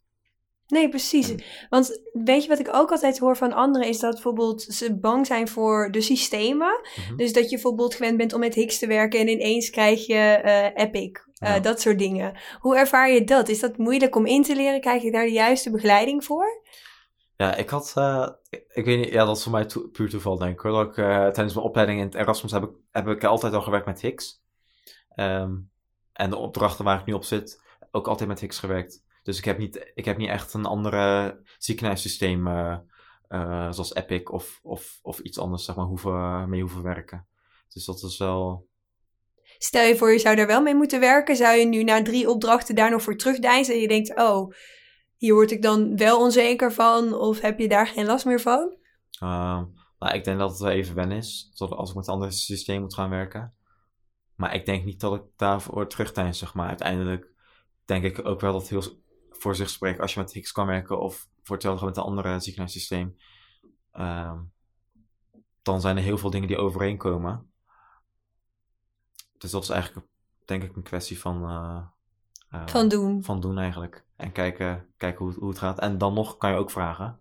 Nee, 0.67 0.89
precies. 0.89 1.33
Want 1.69 2.01
weet 2.13 2.43
je 2.43 2.49
wat 2.49 2.59
ik 2.59 2.75
ook 2.75 2.91
altijd 2.91 3.19
hoor 3.19 3.37
van 3.37 3.53
anderen 3.53 3.87
is 3.87 3.99
dat 3.99 4.13
bijvoorbeeld 4.13 4.61
ze 4.61 4.95
bang 4.99 5.25
zijn 5.25 5.47
voor 5.47 5.91
de 5.91 6.01
systemen. 6.01 6.79
Mhm. 6.95 7.15
Dus 7.15 7.33
dat 7.33 7.43
je 7.43 7.55
bijvoorbeeld 7.55 7.95
gewend 7.95 8.17
bent 8.17 8.33
om 8.33 8.39
met 8.39 8.53
Higgs 8.53 8.79
te 8.79 8.87
werken 8.87 9.19
en 9.19 9.27
ineens 9.27 9.69
krijg 9.69 10.05
je 10.05 10.41
uh, 10.45 10.83
Epic. 10.83 11.11
Uh, 11.43 11.61
Dat 11.61 11.81
soort 11.81 11.99
dingen. 11.99 12.37
Hoe 12.59 12.77
ervaar 12.77 13.11
je 13.11 13.23
dat? 13.23 13.49
Is 13.49 13.59
dat 13.59 13.77
moeilijk 13.77 14.15
om 14.15 14.25
in 14.25 14.43
te 14.43 14.55
leren? 14.55 14.81
Krijg 14.81 15.01
je 15.01 15.11
daar 15.11 15.25
de 15.25 15.31
juiste 15.31 15.71
begeleiding 15.71 16.23
voor? 16.23 16.61
Ja, 17.37 17.55
ik 17.55 17.69
had, 17.69 17.93
uh, 17.97 18.29
ik, 18.49 18.85
weet 18.85 18.99
niet, 18.99 19.11
ja, 19.11 19.25
dat 19.25 19.37
is 19.37 19.43
voor 19.43 19.51
mij 19.51 19.65
to 19.65 19.87
puur 19.87 20.09
toeval 20.09 20.37
denk 20.37 20.53
ik 20.53 20.59
hoor. 20.59 20.71
Dat 20.71 20.87
ik, 20.87 20.93
tijdens 21.33 21.53
mijn 21.53 21.65
opleiding 21.65 21.99
in 21.99 22.05
het 22.05 22.15
Erasmus 22.15 22.51
heb 22.51 22.63
ik, 22.63 22.69
heb 22.91 23.07
ik 23.07 23.23
altijd 23.23 23.53
al 23.53 23.61
gewerkt 23.61 23.85
met 23.85 24.01
Higgs. 24.01 24.43
Um, 25.15 25.69
en 26.13 26.29
de 26.29 26.35
opdrachten 26.35 26.85
waar 26.85 26.99
ik 26.99 27.05
nu 27.05 27.13
op 27.13 27.23
zit, 27.23 27.61
ook 27.91 28.07
altijd 28.07 28.29
met 28.29 28.39
Higgs 28.39 28.59
gewerkt. 28.59 29.04
Dus 29.25 29.37
ik 29.37 29.45
heb 29.45 29.57
niet, 29.57 29.91
ik 29.93 30.05
heb 30.05 30.17
niet 30.17 30.29
echt 30.29 30.53
een 30.53 30.65
andere 30.65 31.39
ziekenhuissysteem 31.57 32.47
uh, 32.47 32.77
uh, 33.29 33.71
zoals 33.71 33.95
Epic 33.95 34.23
of, 34.23 34.59
of, 34.63 34.99
of 35.01 35.19
iets 35.19 35.39
anders 35.39 35.65
zeg 35.65 35.75
maar, 35.75 35.85
hoeven, 35.85 36.49
mee 36.49 36.61
hoeven 36.61 36.83
werken. 36.83 37.27
Dus 37.67 37.85
dat 37.85 38.03
is 38.03 38.17
wel, 38.17 38.67
Stel 39.57 39.87
je 39.87 39.95
voor, 39.95 40.11
je 40.11 40.19
zou 40.19 40.35
daar 40.35 40.47
wel 40.47 40.61
mee 40.61 40.75
moeten 40.75 40.99
werken. 40.99 41.35
Zou 41.35 41.57
je 41.57 41.65
nu 41.65 41.83
na 41.83 42.01
drie 42.01 42.29
opdrachten 42.29 42.75
daar 42.75 42.91
nog 42.91 43.01
voor 43.01 43.15
terugdeinzen 43.15 43.73
en 43.73 43.79
je 43.79 43.87
denkt, 43.87 44.19
oh, 44.19 44.53
hier 45.17 45.33
word 45.33 45.51
ik 45.51 45.61
dan 45.61 45.97
wel 45.97 46.19
onzeker 46.19 46.73
van 46.73 47.13
of 47.13 47.41
heb 47.41 47.59
je 47.59 47.67
daar 47.67 47.87
geen 47.87 48.05
last 48.05 48.25
meer 48.25 48.41
van? 48.41 48.75
Uh, 49.23 49.61
nou, 49.99 50.13
ik 50.13 50.23
denk 50.23 50.39
dat 50.39 50.49
het 50.49 50.59
wel 50.59 50.71
even 50.71 50.95
wennen 50.95 51.17
is, 51.17 51.51
tot 51.55 51.71
als 51.71 51.89
ik 51.89 51.95
met 51.95 52.07
een 52.07 52.13
ander 52.13 52.31
systeem 52.31 52.81
moet 52.81 52.93
gaan 52.93 53.09
werken. 53.09 53.53
Maar 54.35 54.55
ik 54.55 54.65
denk 54.65 54.85
niet 54.85 54.99
dat 54.99 55.15
ik 55.15 55.23
daarvoor 55.35 55.87
terugdeins, 55.87 56.39
zeg 56.39 56.53
maar. 56.53 56.67
Uiteindelijk 56.67 57.27
denk 57.85 58.03
ik 58.03 58.27
ook 58.27 58.41
wel 58.41 58.53
dat 58.53 58.69
heel 58.69 58.83
voor 59.39 59.55
zich 59.55 59.69
spreekt 59.69 59.99
als 59.99 60.13
je 60.13 60.19
met 60.19 60.31
Higgs 60.31 60.51
kan 60.51 60.67
werken 60.67 60.99
of 60.99 61.27
voor 61.43 61.55
hetzelfde 61.55 61.85
met 61.85 61.97
een 61.97 62.03
andere 62.03 62.39
ziekenhuissysteem. 62.39 63.17
Uh, 63.93 64.39
dan 65.61 65.81
zijn 65.81 65.97
er 65.97 66.03
heel 66.03 66.17
veel 66.17 66.29
dingen 66.29 66.47
die 66.47 66.57
overeenkomen. 66.57 67.51
Dus 69.37 69.51
dat 69.51 69.63
is 69.63 69.69
eigenlijk, 69.69 70.07
denk 70.45 70.63
ik, 70.63 70.75
een 70.75 70.83
kwestie 70.83 71.19
van. 71.19 71.43
Uh, 71.43 71.81
uh, 72.59 72.67
van 72.67 72.87
doen. 72.87 73.23
Van 73.23 73.39
doen 73.39 73.57
eigenlijk. 73.57 74.05
En 74.15 74.31
kijken, 74.31 74.93
kijken 74.97 75.25
hoe, 75.25 75.33
hoe 75.33 75.49
het 75.49 75.59
gaat. 75.59 75.79
En 75.79 75.97
dan 75.97 76.13
nog 76.13 76.37
kan 76.37 76.51
je 76.51 76.57
ook 76.57 76.71
vragen 76.71 77.19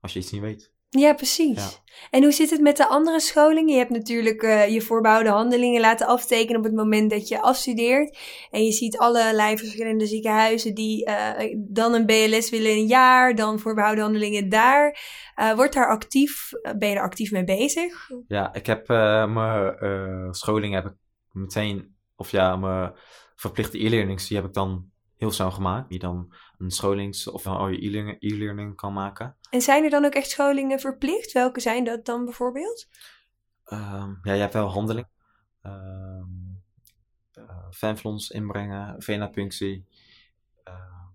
als 0.00 0.12
je 0.12 0.18
iets 0.18 0.30
niet 0.30 0.40
weet. 0.40 0.73
Ja, 0.98 1.14
precies. 1.14 1.82
En 2.10 2.22
hoe 2.22 2.32
zit 2.32 2.50
het 2.50 2.60
met 2.60 2.76
de 2.76 2.86
andere 2.86 3.20
scholingen? 3.20 3.72
Je 3.72 3.78
hebt 3.78 3.90
natuurlijk 3.90 4.42
uh, 4.42 4.68
je 4.68 4.80
voorbouwde 4.80 5.28
handelingen 5.28 5.80
laten 5.80 6.06
aftekenen 6.06 6.58
op 6.58 6.64
het 6.64 6.74
moment 6.74 7.10
dat 7.10 7.28
je 7.28 7.42
afstudeert. 7.42 8.18
En 8.50 8.64
je 8.64 8.72
ziet 8.72 8.98
allerlei 8.98 9.58
verschillende 9.58 10.06
ziekenhuizen 10.06 10.74
die 10.74 11.08
uh, 11.08 11.54
dan 11.56 11.94
een 11.94 12.06
BLS 12.06 12.50
willen 12.50 12.70
een 12.70 12.86
jaar, 12.86 13.34
dan 13.34 13.58
voorbouwde 13.58 14.00
handelingen 14.00 14.48
daar. 14.48 14.98
Uh, 15.36 15.52
wordt 15.52 15.74
daar 15.74 15.88
actief, 15.88 16.50
ben 16.78 16.88
je 16.88 16.94
er 16.94 17.02
actief 17.02 17.30
mee 17.30 17.44
bezig? 17.44 18.10
Ja, 18.26 18.54
ik 18.54 18.66
heb 18.66 18.88
mijn 18.88 20.34
scholing 20.34 20.74
heb 20.74 20.84
ik 20.84 20.94
meteen, 21.32 21.96
of 22.16 22.30
ja, 22.30 22.56
mijn 22.56 22.92
verplichte 23.36 23.84
e-learnings, 23.84 24.28
die 24.28 24.36
heb 24.36 24.46
ik 24.46 24.52
dan 24.52 24.90
heel 25.16 25.30
snel 25.30 25.50
gemaakt. 25.50 25.88
Die 25.88 25.98
dan 25.98 26.34
een 26.64 26.70
scholings- 26.70 27.28
of 27.28 27.46
al 27.46 27.68
je 27.68 28.18
e-learning 28.18 28.76
kan 28.76 28.92
maken. 28.92 29.36
En 29.50 29.60
zijn 29.60 29.84
er 29.84 29.90
dan 29.90 30.04
ook 30.04 30.14
echt 30.14 30.30
scholingen 30.30 30.80
verplicht? 30.80 31.32
Welke 31.32 31.60
zijn 31.60 31.84
dat 31.84 32.04
dan 32.04 32.24
bijvoorbeeld? 32.24 32.88
Um, 33.66 34.18
ja, 34.22 34.32
je 34.32 34.40
hebt 34.40 34.52
wel 34.52 34.70
handeling. 34.70 35.06
Um, 35.62 36.62
uh, 37.34 37.70
fanflons 37.70 38.30
inbrengen, 38.30 39.02
venapunctie. 39.02 39.86
Uh, 40.68 41.06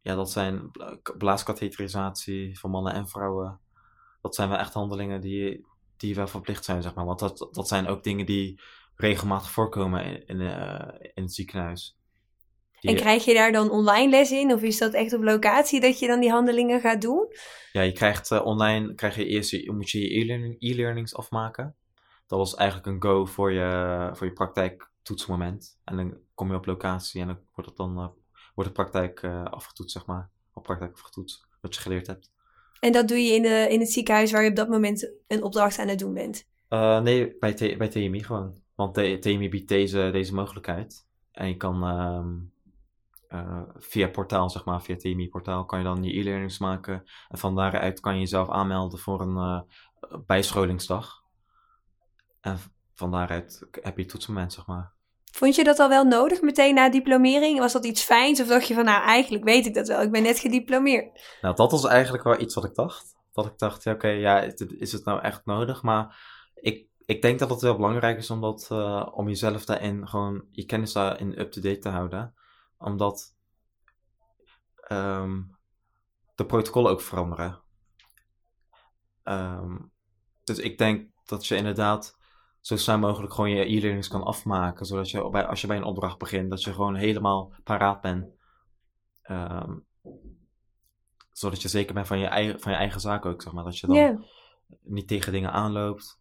ja, 0.00 0.14
dat 0.14 0.30
zijn 0.30 0.70
blaaskatheterisatie 1.18 2.58
voor 2.58 2.70
mannen 2.70 2.92
en 2.92 3.08
vrouwen. 3.08 3.60
Dat 4.20 4.34
zijn 4.34 4.48
wel 4.48 4.58
echt 4.58 4.72
handelingen 4.72 5.20
die, 5.20 5.66
die 5.96 6.14
wel 6.14 6.26
verplicht 6.26 6.64
zijn, 6.64 6.82
zeg 6.82 6.94
maar. 6.94 7.04
Want 7.04 7.18
dat, 7.18 7.48
dat 7.52 7.68
zijn 7.68 7.86
ook 7.86 8.02
dingen 8.02 8.26
die 8.26 8.60
regelmatig 8.94 9.50
voorkomen 9.50 10.04
in, 10.04 10.26
in, 10.26 10.40
uh, 10.40 10.88
in 11.14 11.22
het 11.22 11.34
ziekenhuis. 11.34 11.99
En 12.80 12.94
krijg 12.94 13.24
je 13.24 13.34
daar 13.34 13.52
dan 13.52 13.70
online 13.70 14.10
les 14.10 14.30
in? 14.30 14.52
Of 14.52 14.62
is 14.62 14.78
dat 14.78 14.92
echt 14.92 15.12
op 15.12 15.22
locatie 15.22 15.80
dat 15.80 15.98
je 15.98 16.06
dan 16.06 16.20
die 16.20 16.30
handelingen 16.30 16.80
gaat 16.80 17.00
doen? 17.00 17.26
Ja, 17.72 17.82
je 17.82 17.92
krijgt 17.92 18.30
uh, 18.30 18.46
online, 18.46 18.94
krijg 18.94 19.16
je 19.16 19.26
eerst, 19.26 19.66
moet 19.66 19.90
je 19.90 20.00
je 20.00 20.56
e-learnings 20.58 21.14
afmaken. 21.14 21.74
Dat 22.26 22.38
was 22.38 22.54
eigenlijk 22.54 22.88
een 22.88 23.02
go 23.02 23.26
voor 23.26 23.52
je, 23.52 24.10
voor 24.12 24.26
je 24.26 24.32
praktijktoetsmoment. 24.32 25.78
En 25.84 25.96
dan 25.96 26.16
kom 26.34 26.50
je 26.50 26.56
op 26.56 26.66
locatie 26.66 27.20
en 27.20 27.26
dan 27.26 27.38
wordt, 27.54 27.70
het 27.70 27.78
dan, 27.78 27.98
uh, 27.98 28.06
wordt 28.54 28.70
de 28.70 28.76
praktijk 28.76 29.22
uh, 29.22 29.44
afgetoetst, 29.44 29.92
zeg 29.92 30.06
maar. 30.06 30.30
Op 30.54 30.62
praktijk 30.62 30.92
afgetoetst, 30.92 31.46
wat 31.60 31.74
je 31.74 31.80
geleerd 31.80 32.06
hebt. 32.06 32.30
En 32.80 32.92
dat 32.92 33.08
doe 33.08 33.18
je 33.18 33.34
in, 33.34 33.42
de, 33.42 33.66
in 33.70 33.80
het 33.80 33.92
ziekenhuis 33.92 34.32
waar 34.32 34.42
je 34.42 34.50
op 34.50 34.56
dat 34.56 34.68
moment 34.68 35.12
een 35.26 35.42
opdracht 35.42 35.78
aan 35.78 35.88
het 35.88 35.98
doen 35.98 36.14
bent? 36.14 36.48
nee, 37.02 37.36
bij, 37.38 37.76
bij 37.78 37.88
TMI 37.88 38.22
gewoon. 38.22 38.62
Want 38.74 38.94
TMI 38.94 39.48
biedt 39.48 39.68
deze, 39.68 40.08
deze 40.12 40.34
mogelijkheid. 40.34 41.06
En 41.32 41.48
je 41.48 41.56
kan... 41.56 41.84
Ehm, 41.84 42.28
uh, 43.34 43.62
via 43.78 44.08
portaal, 44.08 44.50
zeg 44.50 44.64
maar, 44.64 44.82
via 44.82 44.96
TMI-portaal, 44.96 45.64
kan 45.64 45.78
je 45.78 45.84
dan 45.84 46.04
je 46.04 46.18
e-learnings 46.18 46.58
maken. 46.58 47.04
En 47.28 47.38
van 47.38 47.56
daaruit 47.56 48.00
kan 48.00 48.14
je 48.14 48.20
jezelf 48.20 48.50
aanmelden 48.50 48.98
voor 48.98 49.20
een 49.20 49.36
uh, 49.36 49.60
bijscholingsdag. 50.26 51.22
En 52.40 52.58
van 52.94 53.10
daaruit 53.10 53.66
heb 53.70 53.98
je 53.98 54.04
toetsmoment, 54.04 54.52
zeg 54.52 54.66
maar. 54.66 54.92
Vond 55.32 55.54
je 55.54 55.64
dat 55.64 55.78
al 55.78 55.88
wel 55.88 56.04
nodig 56.04 56.40
meteen 56.40 56.74
na 56.74 56.90
diplomering? 56.90 57.58
Was 57.58 57.72
dat 57.72 57.84
iets 57.84 58.02
fijns? 58.02 58.40
Of 58.40 58.46
dacht 58.46 58.66
je 58.66 58.74
van, 58.74 58.84
nou, 58.84 59.02
eigenlijk 59.02 59.44
weet 59.44 59.66
ik 59.66 59.74
dat 59.74 59.88
wel, 59.88 60.02
ik 60.02 60.10
ben 60.10 60.22
net 60.22 60.38
gediplomeerd? 60.38 61.38
Nou, 61.40 61.54
dat 61.54 61.70
was 61.70 61.84
eigenlijk 61.84 62.24
wel 62.24 62.40
iets 62.40 62.54
wat 62.54 62.64
ik 62.64 62.74
dacht. 62.74 63.16
Dat 63.32 63.46
ik 63.46 63.58
dacht, 63.58 63.82
ja, 63.82 63.92
oké, 63.92 64.08
ja, 64.08 64.40
is 64.78 64.92
het 64.92 65.04
nou 65.04 65.20
echt 65.20 65.44
nodig? 65.44 65.82
Maar 65.82 66.20
ik, 66.54 66.86
ik 67.06 67.22
denk 67.22 67.38
dat 67.38 67.50
het 67.50 67.60
wel 67.60 67.76
belangrijk 67.76 68.18
is 68.18 68.30
omdat, 68.30 68.68
uh, 68.72 69.06
om 69.12 69.28
jezelf 69.28 69.64
daarin 69.64 70.08
gewoon, 70.08 70.44
je 70.50 70.64
kennis 70.64 70.92
daarin 70.92 71.40
up-to-date 71.40 71.78
te 71.78 71.88
houden 71.88 72.34
omdat 72.80 73.36
um, 74.88 75.56
de 76.34 76.46
protocollen 76.46 76.90
ook 76.90 77.00
veranderen. 77.00 77.60
Um, 79.24 79.92
dus 80.44 80.58
ik 80.58 80.78
denk 80.78 81.10
dat 81.24 81.46
je 81.46 81.56
inderdaad 81.56 82.18
zo 82.60 82.76
snel 82.76 82.98
mogelijk 82.98 83.32
gewoon 83.32 83.50
je 83.50 83.64
e-learnings 83.64 84.08
kan 84.08 84.22
afmaken. 84.22 84.86
Zodat 84.86 85.10
je 85.10 85.30
bij, 85.30 85.46
als 85.46 85.60
je 85.60 85.66
bij 85.66 85.76
een 85.76 85.84
opdracht 85.84 86.18
begint, 86.18 86.50
dat 86.50 86.62
je 86.62 86.72
gewoon 86.72 86.94
helemaal 86.94 87.52
paraat 87.64 88.00
bent. 88.00 88.26
Um, 89.30 89.86
zodat 91.32 91.62
je 91.62 91.68
zeker 91.68 91.94
bent 91.94 92.06
van 92.06 92.18
je 92.18 92.26
eigen, 92.26 92.60
van 92.60 92.72
je 92.72 92.78
eigen 92.78 93.00
zaak 93.00 93.26
ook, 93.26 93.42
zeg 93.42 93.52
maar. 93.52 93.64
Dat 93.64 93.78
je 93.78 93.86
dan 93.86 93.96
yeah. 93.96 94.20
niet 94.82 95.08
tegen 95.08 95.32
dingen 95.32 95.52
aanloopt. 95.52 96.20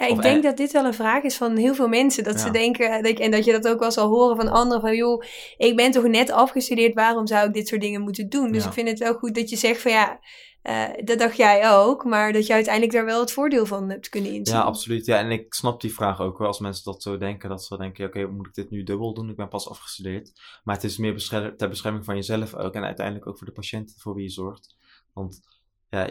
Ja, 0.00 0.06
ik 0.06 0.22
denk 0.22 0.42
dat 0.42 0.56
dit 0.56 0.72
wel 0.72 0.84
een 0.84 0.94
vraag 0.94 1.22
is 1.22 1.36
van 1.36 1.56
heel 1.56 1.74
veel 1.74 1.88
mensen. 1.88 2.24
Dat 2.24 2.40
ze 2.40 2.50
denken, 2.50 2.90
en 2.90 3.30
dat 3.30 3.44
je 3.44 3.52
dat 3.52 3.68
ook 3.68 3.80
wel 3.80 3.92
zal 3.92 4.08
horen 4.08 4.36
van 4.36 4.48
anderen, 4.48 4.80
van 4.80 4.96
joh, 4.96 5.22
ik 5.56 5.76
ben 5.76 5.90
toch 5.90 6.06
net 6.06 6.30
afgestudeerd, 6.30 6.94
waarom 6.94 7.26
zou 7.26 7.46
ik 7.46 7.54
dit 7.54 7.68
soort 7.68 7.80
dingen 7.80 8.00
moeten 8.00 8.28
doen? 8.28 8.52
Dus 8.52 8.64
ik 8.64 8.72
vind 8.72 8.88
het 8.88 8.98
wel 8.98 9.14
goed 9.14 9.34
dat 9.34 9.50
je 9.50 9.56
zegt 9.56 9.80
van 9.80 9.90
ja, 9.90 10.20
uh, 10.62 10.88
dat 11.04 11.18
dacht 11.18 11.36
jij 11.36 11.70
ook, 11.70 12.04
maar 12.04 12.32
dat 12.32 12.46
je 12.46 12.52
uiteindelijk 12.52 12.92
daar 12.92 13.04
wel 13.04 13.20
het 13.20 13.32
voordeel 13.32 13.66
van 13.66 13.90
hebt 13.90 14.08
kunnen 14.08 14.32
inzien. 14.32 14.56
Ja, 14.56 14.62
absoluut. 14.62 15.06
Ja, 15.06 15.18
en 15.18 15.30
ik 15.30 15.54
snap 15.54 15.80
die 15.80 15.94
vraag 15.94 16.20
ook 16.20 16.38
wel 16.38 16.46
als 16.46 16.58
mensen 16.58 16.84
dat 16.84 17.02
zo 17.02 17.18
denken. 17.18 17.48
Dat 17.48 17.64
ze 17.64 17.76
denken, 17.76 18.06
oké, 18.06 18.18
okay, 18.18 18.32
moet 18.32 18.46
ik 18.46 18.54
dit 18.54 18.70
nu 18.70 18.82
dubbel 18.82 19.14
doen? 19.14 19.30
Ik 19.30 19.36
ben 19.36 19.48
pas 19.48 19.68
afgestudeerd. 19.68 20.32
Maar 20.64 20.74
het 20.74 20.84
is 20.84 20.96
meer 20.96 21.14
bescherm 21.14 21.56
ter 21.56 21.68
bescherming 21.68 22.04
van 22.04 22.14
jezelf 22.14 22.54
ook 22.54 22.74
en 22.74 22.84
uiteindelijk 22.84 23.26
ook 23.26 23.38
voor 23.38 23.46
de 23.46 23.52
patiënten 23.52 23.98
voor 23.98 24.14
wie 24.14 24.24
je 24.24 24.30
zorgt. 24.30 24.76
Want 25.12 25.40
ja, 25.88 26.08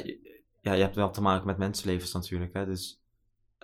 ja, 0.61 0.73
je 0.73 0.81
hebt 0.81 0.95
wel 0.95 1.11
te 1.11 1.21
maken 1.21 1.45
met 1.45 1.57
mensenlevens 1.57 2.11
natuurlijk. 2.11 2.53
Hè? 2.53 2.65
Dus 2.65 2.98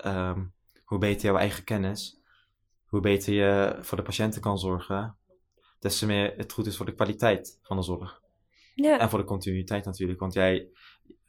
um, 0.04 0.54
hoe 0.84 0.98
beter 0.98 1.26
jouw 1.26 1.36
eigen 1.36 1.64
kennis, 1.64 2.20
hoe 2.84 3.00
beter 3.00 3.32
je 3.32 3.78
voor 3.80 3.96
de 3.96 4.04
patiënten 4.04 4.40
kan 4.40 4.58
zorgen, 4.58 5.16
des 5.78 5.98
te 5.98 6.06
meer 6.06 6.36
het 6.36 6.52
goed 6.52 6.66
is 6.66 6.76
voor 6.76 6.86
de 6.86 6.94
kwaliteit 6.94 7.58
van 7.62 7.76
de 7.76 7.82
zorg. 7.82 8.20
Ja. 8.74 8.98
En 8.98 9.10
voor 9.10 9.18
de 9.18 9.24
continuïteit 9.24 9.84
natuurlijk. 9.84 10.20
Want 10.20 10.32
jij, 10.32 10.68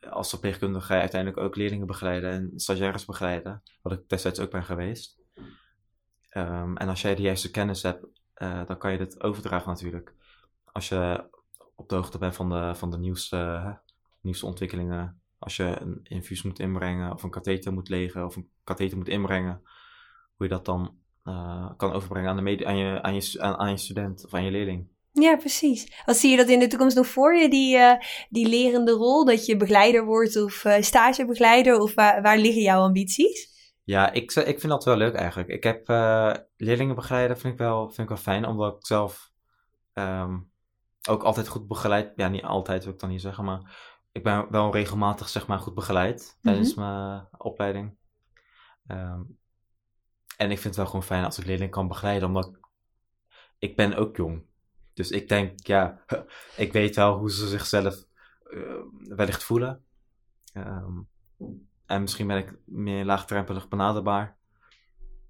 als 0.10 0.30
verpleegkundige, 0.30 0.86
ga 0.86 0.94
je 0.94 1.02
uiteindelijk 1.02 1.42
ook 1.42 1.56
leerlingen 1.56 1.88
begeleiden 1.88 2.32
en 2.32 2.52
stagiaires 2.56 3.06
begeleiden. 3.06 3.64
Wat 3.82 3.94
ik 3.94 4.10
destijds 4.10 4.40
ook 4.40 4.52
ben 4.52 4.64
geweest. 4.64 5.20
Um, 6.34 6.78
en 6.78 6.90
als 6.90 7.02
jij 7.02 7.16
de 7.16 7.22
juiste 7.22 7.52
kennis 7.52 7.84
hebt, 7.84 8.06
uh, 8.38 8.66
dan 8.66 8.78
kan 8.78 8.92
je 8.92 8.98
dit 8.98 9.24
overdragen 9.24 9.70
natuurlijk. 9.70 10.14
Als 10.64 10.90
je 10.90 11.30
op 11.76 11.90
de 11.90 11.96
hoogte 11.96 12.18
bent 12.18 12.36
van 12.36 12.50
de, 12.50 12.76
van 12.76 12.92
de 12.92 12.98
nieuwste, 12.98 13.80
nieuwste 14.22 14.46
ontwikkelingen 14.46 15.22
als 15.40 15.56
je 15.56 15.80
een 15.80 16.00
infuus 16.04 16.44
moet 16.44 16.60
inbrengen 16.60 17.14
of 17.14 17.24
een 17.24 17.30
katheter 17.30 17.74
moet 17.74 17.90
legen 17.90 18.26
of 18.26 18.36
een 18.36 18.50
katheter 18.64 18.98
moet 18.98 19.08
inbrengen, 19.08 19.62
hoe 20.36 20.48
je 20.48 20.54
dat 20.54 20.66
dan 20.66 20.96
uh, 21.24 21.70
kan 21.78 21.92
overbrengen 21.92 22.30
aan, 22.30 22.36
de 22.36 22.66
aan, 22.66 22.78
je, 22.78 23.02
aan, 23.02 23.16
je, 23.16 23.36
aan, 23.40 23.56
aan 23.58 23.70
je 23.70 23.78
student 23.78 24.26
of 24.26 24.34
aan 24.34 24.44
je 24.44 24.52
leerling. 24.52 24.88
Ja, 25.12 25.36
precies. 25.36 26.02
Wat 26.06 26.18
zie 26.18 26.32
je 26.32 26.38
dat 26.38 26.48
in 26.48 26.60
de 26.60 26.68
toekomst 26.68 26.96
nog 26.96 27.08
voor 27.08 27.36
je, 27.36 27.50
die, 27.50 27.78
uh, 27.78 27.94
die 28.30 28.48
lerende 28.48 28.92
rol? 28.92 29.26
Dat 29.26 29.46
je 29.46 29.58
begeleider 29.58 30.06
wordt 30.06 30.44
of 30.44 30.64
uh, 30.64 30.76
stagebegeleider? 30.80 31.80
Of 31.80 31.94
waar, 31.94 32.22
waar 32.22 32.38
liggen 32.38 32.62
jouw 32.62 32.82
ambities? 32.82 33.56
Ja, 33.84 34.12
ik, 34.12 34.32
ik 34.32 34.60
vind 34.60 34.68
dat 34.68 34.86
wel 34.86 34.96
leuk 34.96 35.14
eigenlijk. 35.14 35.50
Ik 35.50 35.64
heb 35.64 35.90
uh, 35.90 36.34
leerlingen 36.58 36.96
begeleiden, 36.96 37.38
vind 37.38 37.54
ik, 37.54 37.60
wel, 37.60 37.86
vind 37.86 38.00
ik 38.00 38.08
wel 38.08 38.18
fijn, 38.18 38.46
omdat 38.46 38.76
ik 38.76 38.86
zelf 38.86 39.32
um, 39.94 40.52
ook 41.10 41.24
altijd 41.24 41.48
goed 41.48 41.68
begeleid. 41.68 42.14
Ja, 42.16 42.28
niet 42.28 42.44
altijd 42.44 42.84
wil 42.84 42.94
ik 42.94 43.00
dan 43.00 43.10
niet 43.10 43.22
zeggen, 43.22 43.44
maar 43.44 43.76
ik 44.18 44.24
ben 44.24 44.52
wel 44.52 44.72
regelmatig 44.72 45.30
zeg 45.30 45.48
maar 45.48 45.60
goed 45.60 45.74
begeleid 45.74 46.38
tijdens 46.42 46.76
mhm. 46.76 46.88
mijn 46.88 47.28
opleiding. 47.38 47.98
Um, 48.88 49.38
en 50.38 50.52
ik 50.52 50.60
vind 50.60 50.64
het 50.64 50.76
wel 50.76 50.86
gewoon 50.86 51.04
fijn 51.04 51.24
als 51.24 51.38
ik 51.38 51.46
leerlingen 51.46 51.72
kan 51.72 51.88
begeleiden, 51.88 52.28
omdat 52.28 52.52
ik 53.58 53.76
ben 53.76 53.96
ook 53.96 54.16
jong. 54.16 54.46
Dus 54.94 55.12
ik 55.12 55.30
denk, 55.30 55.68
ja, 55.68 56.04
ik 56.56 56.74
weet 56.74 56.96
wel 56.96 57.18
hoe 57.18 57.32
ze 57.32 57.48
zichzelf 57.48 58.06
uh, 58.50 58.76
wellicht 59.02 59.44
voelen. 59.44 59.86
Um, 60.54 61.10
en 61.86 62.02
misschien 62.02 62.28
ben 62.28 62.38
ik 62.38 62.58
meer 62.66 63.06
laagdrempelig 63.06 63.68
benaderbaar 63.68 64.38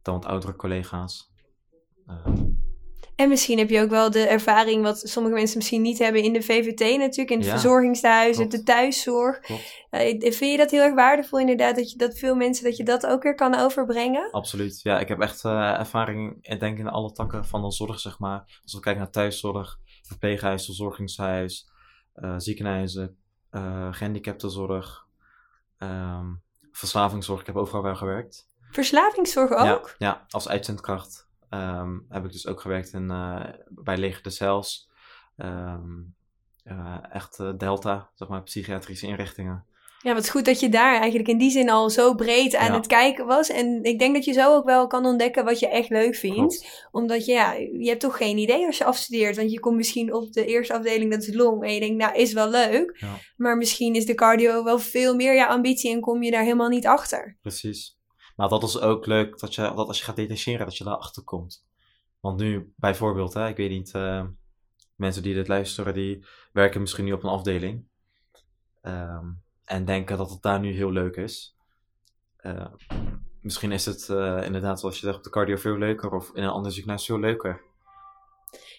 dan 0.02 0.14
wat 0.14 0.26
oudere 0.26 0.56
collega's. 0.56 1.34
Um, 2.08 2.67
En 3.18 3.30
misschien 3.30 3.58
heb 3.58 3.70
je 3.70 3.82
ook 3.82 3.90
wel 3.90 4.12
de 4.12 4.28
ervaring 4.28 4.84
wat 4.84 5.00
sommige 5.00 5.36
mensen 5.36 5.58
misschien 5.58 5.82
niet 5.82 6.00
hebben 6.00 6.24
in 6.24 6.34
de 6.34 6.42
VVT 6.42 6.80
natuurlijk, 6.80 7.30
in 7.30 7.38
het 7.38 7.46
Ja, 7.46 7.52
verzorgingshuis, 7.52 8.36
klopt. 8.36 8.52
de 8.52 8.64
thuiszorg. 8.64 9.40
Eh, 9.90 10.20
vind 10.20 10.52
je 10.52 10.58
dat 10.58 10.72
heel 10.72 10.82
erg 10.82 10.94
waardevol 10.94 11.40
inderdaad, 11.40 11.76
dat, 11.76 11.92
je, 11.92 11.98
dat 11.98 12.18
veel 12.18 12.36
mensen 12.36 12.64
dat 12.64 12.78
je 12.78 12.84
dat 12.84 13.06
ook 13.06 13.24
weer 13.24 13.36
kan 13.36 13.56
overbrengen? 13.60 14.32
Absoluut. 14.32 14.82
Ja, 14.82 15.00
ik 15.00 15.08
heb 15.08 15.20
echt 15.20 15.46
eh, 15.46 15.80
ervaring, 15.80 16.38
ik 16.42 16.60
denk 16.60 16.78
in 16.78 16.88
alle 16.88 17.12
takken 17.12 17.46
van 17.46 17.62
de 17.62 17.72
zorg, 17.72 18.00
zeg 18.00 18.20
maar. 18.20 18.60
Als 18.64 18.74
we 18.74 18.80
kijken 18.80 19.02
naar 19.02 19.12
thuiszorg, 19.12 19.80
verpleeghuis, 20.02 20.66
verzorgingshuis, 20.66 21.70
eh, 22.14 22.34
ziekenhuizen, 22.38 23.18
eh 23.50 23.94
gehandicaptenzorg, 23.94 25.06
ehm, 25.78 26.26
verslavingszorg. 26.72 27.40
Ik 27.40 27.46
heb 27.46 27.56
overal 27.56 27.84
wel 27.84 27.96
gewerkt. 27.96 28.48
Verslavingszorg 28.72 29.52
ook? 29.52 29.66
Ja, 29.66 29.82
ja, 29.98 30.26
als 30.30 30.48
uitzendkracht 30.50 31.27
ehm, 31.50 31.98
heb 32.10 32.26
ik 32.26 32.32
dus 32.32 32.48
ook 32.48 32.62
gewerkt 32.62 32.94
in, 32.94 33.12
eh, 33.12 33.44
bij 33.68 33.98
Leger 33.98 34.24
de 34.24 34.30
Cels. 34.30 34.90
Ehm, 35.38 35.90
eh, 36.64 36.98
echt 37.10 37.40
eh, 37.40 37.52
Delta, 37.58 38.10
zeg 38.16 38.28
maar, 38.28 38.44
psychiatrische 38.44 39.08
inrichtingen. 39.08 39.66
Ja, 40.02 40.14
wat 40.14 40.30
goed 40.30 40.46
dat 40.46 40.60
je 40.60 40.70
daar 40.70 40.96
eigenlijk 41.00 41.28
in 41.30 41.38
die 41.38 41.52
zin 41.52 41.70
al 41.70 41.90
zo 41.90 42.14
breed 42.16 42.56
aan 42.56 42.68
Ja. 42.72 42.74
het 42.74 42.88
kijken 42.88 43.26
was. 43.26 43.50
En 43.50 43.84
ik 43.84 44.00
denk 44.00 44.16
dat 44.16 44.26
je 44.26 44.34
zo 44.34 44.56
ook 44.56 44.66
wel 44.66 44.88
kan 44.88 45.06
ontdekken 45.06 45.46
wat 45.46 45.60
je 45.60 45.68
echt 45.68 45.90
leuk 45.90 46.16
vindt. 46.16 46.38
Klopt. 46.38 46.88
Omdat 46.92 47.26
je, 47.26 47.32
ja, 47.32 47.54
je 47.54 47.88
hebt 47.88 48.00
toch 48.02 48.18
geen 48.18 48.38
idee 48.38 48.66
als 48.66 48.78
je 48.78 48.84
afstudeert. 48.86 49.36
Want 49.36 49.52
je 49.52 49.60
komt 49.60 49.76
misschien 49.76 50.14
op 50.14 50.34
de 50.34 50.46
eerste 50.46 50.74
afdeling, 50.74 51.12
dat 51.12 51.22
is 51.22 51.34
long. 51.34 51.64
En 51.64 51.74
je 51.74 51.80
denkt, 51.80 51.98
nou, 51.98 52.16
is 52.16 52.34
wel 52.34 52.50
leuk. 52.50 52.98
Ja. 53.00 53.16
Maar 53.38 53.58
misschien 53.58 53.96
is 53.96 54.06
de 54.06 54.16
cardio 54.16 54.64
wel 54.64 54.80
veel 54.80 55.16
meer 55.16 55.36
jouw 55.36 55.48
ambitie 55.50 55.92
en 55.92 56.00
kom 56.00 56.24
je 56.24 56.32
daar 56.32 56.44
helemaal 56.44 56.70
niet 56.70 56.88
achter. 56.88 57.38
Precies. 57.42 57.97
Maar 58.38 58.50
dat 58.50 58.64
is 58.64 58.80
ook 58.80 59.06
leuk 59.06 59.40
dat, 59.40 59.56
je, 59.56 59.62
dat 59.62 59.88
als 59.88 59.98
je 59.98 60.04
gaat 60.04 60.16
detacheren, 60.16 60.66
dat 60.66 60.78
je 60.78 60.84
daarachter 60.84 61.24
komt. 61.24 61.66
Want 62.20 62.40
nu, 62.40 62.74
bijvoorbeeld, 62.76 63.34
hè, 63.34 63.48
ik 63.48 63.58
weet 63.58 63.70
niet, 63.70 63.94
eh, 63.94 64.26
mensen 64.96 65.24
die 65.24 65.34
dit 65.34 65.48
luisteren, 65.48 65.94
die 65.94 66.26
werken 66.52 66.82
misschien 66.82 67.06
nu 67.06 67.12
op 67.12 67.24
een 67.24 67.30
afdeling. 67.30 67.86
ehm, 68.82 69.26
en 69.66 69.86
denken 69.86 70.18
dat 70.18 70.30
het 70.30 70.42
daar 70.42 70.60
nu 70.60 70.72
heel 70.72 70.92
leuk 70.92 71.16
is. 71.16 71.56
Eh, 72.36 72.74
misschien 73.42 73.72
is 73.72 73.86
het 73.86 74.10
eh, 74.10 74.44
inderdaad, 74.44 74.80
zoals 74.80 75.00
je 75.00 75.06
zegt, 75.06 75.18
op 75.18 75.24
de 75.24 75.30
cardio 75.30 75.56
veel 75.56 75.78
leuker 75.78 76.12
of 76.12 76.32
in 76.34 76.44
een 76.44 76.50
ander 76.50 76.72
ziekenhuis 76.72 77.06
veel 77.06 77.20
leuker. 77.20 77.62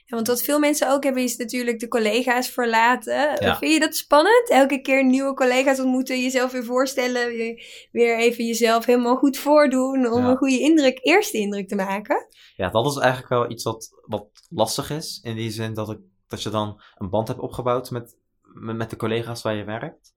Ja, 0.04 0.16
want 0.16 0.26
wat 0.26 0.42
veel 0.42 0.58
mensen 0.58 0.90
ook 0.92 1.04
hebben, 1.04 1.22
is 1.22 1.36
natuurlijk 1.36 1.78
de 1.78 1.88
collega's 1.88 2.48
verlaten. 2.48 3.44
Ja. 3.44 3.58
Vind 3.58 3.72
je 3.72 3.80
dat 3.80 3.96
spannend? 3.96 4.48
Elke 4.50 4.80
keer 4.80 5.04
nieuwe 5.04 5.34
collega's 5.34 5.80
ontmoeten, 5.80 6.22
jezelf 6.22 6.52
weer 6.52 6.64
voorstellen. 6.64 7.28
Weer, 7.28 7.62
weer 7.92 8.18
even 8.18 8.44
jezelf 8.46 8.84
helemaal 8.84 9.16
goed 9.16 9.36
voordoen 9.38 10.12
om 10.12 10.22
Ja. 10.22 10.28
een 10.30 10.36
goede 10.36 10.60
indruk, 10.60 10.98
eerste 11.02 11.38
indruk 11.38 11.68
te 11.68 11.74
maken. 11.74 12.26
Ja, 12.56 12.68
dat 12.70 12.86
is 12.86 12.96
eigenlijk 12.96 13.28
wel 13.28 13.50
iets 13.50 13.64
wat, 13.64 13.88
wat 14.06 14.28
lastig 14.48 14.90
is. 14.90 15.20
In 15.22 15.34
die 15.36 15.50
zin 15.50 15.74
dat, 15.74 15.90
ik, 15.90 15.98
dat 16.28 16.42
je 16.42 16.50
dan 16.50 16.82
een 16.96 17.10
band 17.10 17.28
hebt 17.28 17.40
opgebouwd 17.40 17.90
met, 17.90 18.16
met, 18.54 18.90
de 18.90 18.96
collega's 18.96 19.42
waar 19.42 19.54
je 19.54 19.64
werkt. 19.64 20.14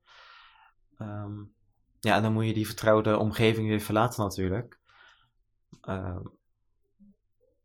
Ehm, 0.97 1.33
ja, 1.99 2.15
en 2.15 2.21
dan 2.21 2.33
moet 2.33 2.45
je 2.45 2.53
die 2.53 2.65
vertrouwde 2.65 3.17
omgeving 3.17 3.67
weer 3.67 3.79
verlaten 3.81 4.23
natuurlijk. 4.23 4.79
Ehm, 5.81 6.19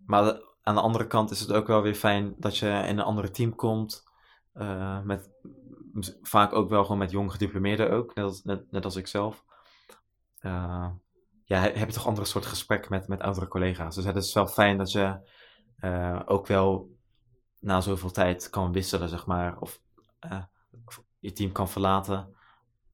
maar 0.07 0.25
de- 0.25 0.45
aan 0.67 0.75
de 0.75 0.81
andere 0.81 1.07
kant 1.07 1.31
is 1.31 1.41
het 1.41 1.53
ook 1.53 1.67
wel 1.67 1.83
weer 1.83 1.95
fijn 1.95 2.35
dat 2.39 2.59
je 2.59 2.67
in 2.69 2.99
een 2.99 3.05
andere 3.05 3.31
team 3.31 3.55
komt. 3.55 4.05
eh, 4.53 5.01
met, 5.03 5.31
vaak 6.23 6.53
ook 6.53 6.69
wel 6.69 6.83
gewoon 6.83 6.99
met 6.99 7.11
jong 7.11 7.31
gediplomeerden 7.33 7.91
ook, 7.91 8.15
net 8.15 8.25
als, 8.25 8.43
net, 8.45 8.85
als 8.85 8.97
ik 8.97 9.07
zelf. 9.07 9.45
Eh, 10.39 10.89
ja, 11.45 11.61
he- 11.61 11.73
heb 11.73 11.89
je 11.89 11.95
toch 11.95 12.07
andere 12.07 12.27
soort 12.27 12.47
gesprekken 12.47 12.91
met, 12.93 13.09
met 13.09 13.21
oudere 13.21 13.49
collega's. 13.49 13.95
Dus 13.95 14.05
het 14.05 14.17
is 14.17 14.33
wel 14.33 14.47
fijn 14.47 14.79
dat 14.79 14.93
je 14.93 15.29
eh, 15.79 16.21
ook 16.25 16.47
wel 16.47 16.97
na 17.61 17.81
zoveel 17.81 18.11
tijd 18.11 18.51
kan 18.51 18.73
wisselen, 18.73 19.09
zeg 19.09 19.27
maar. 19.27 19.59
Of, 19.61 19.81
je 21.19 21.33
team 21.33 21.53
kan 21.53 21.69
verlaten 21.69 22.37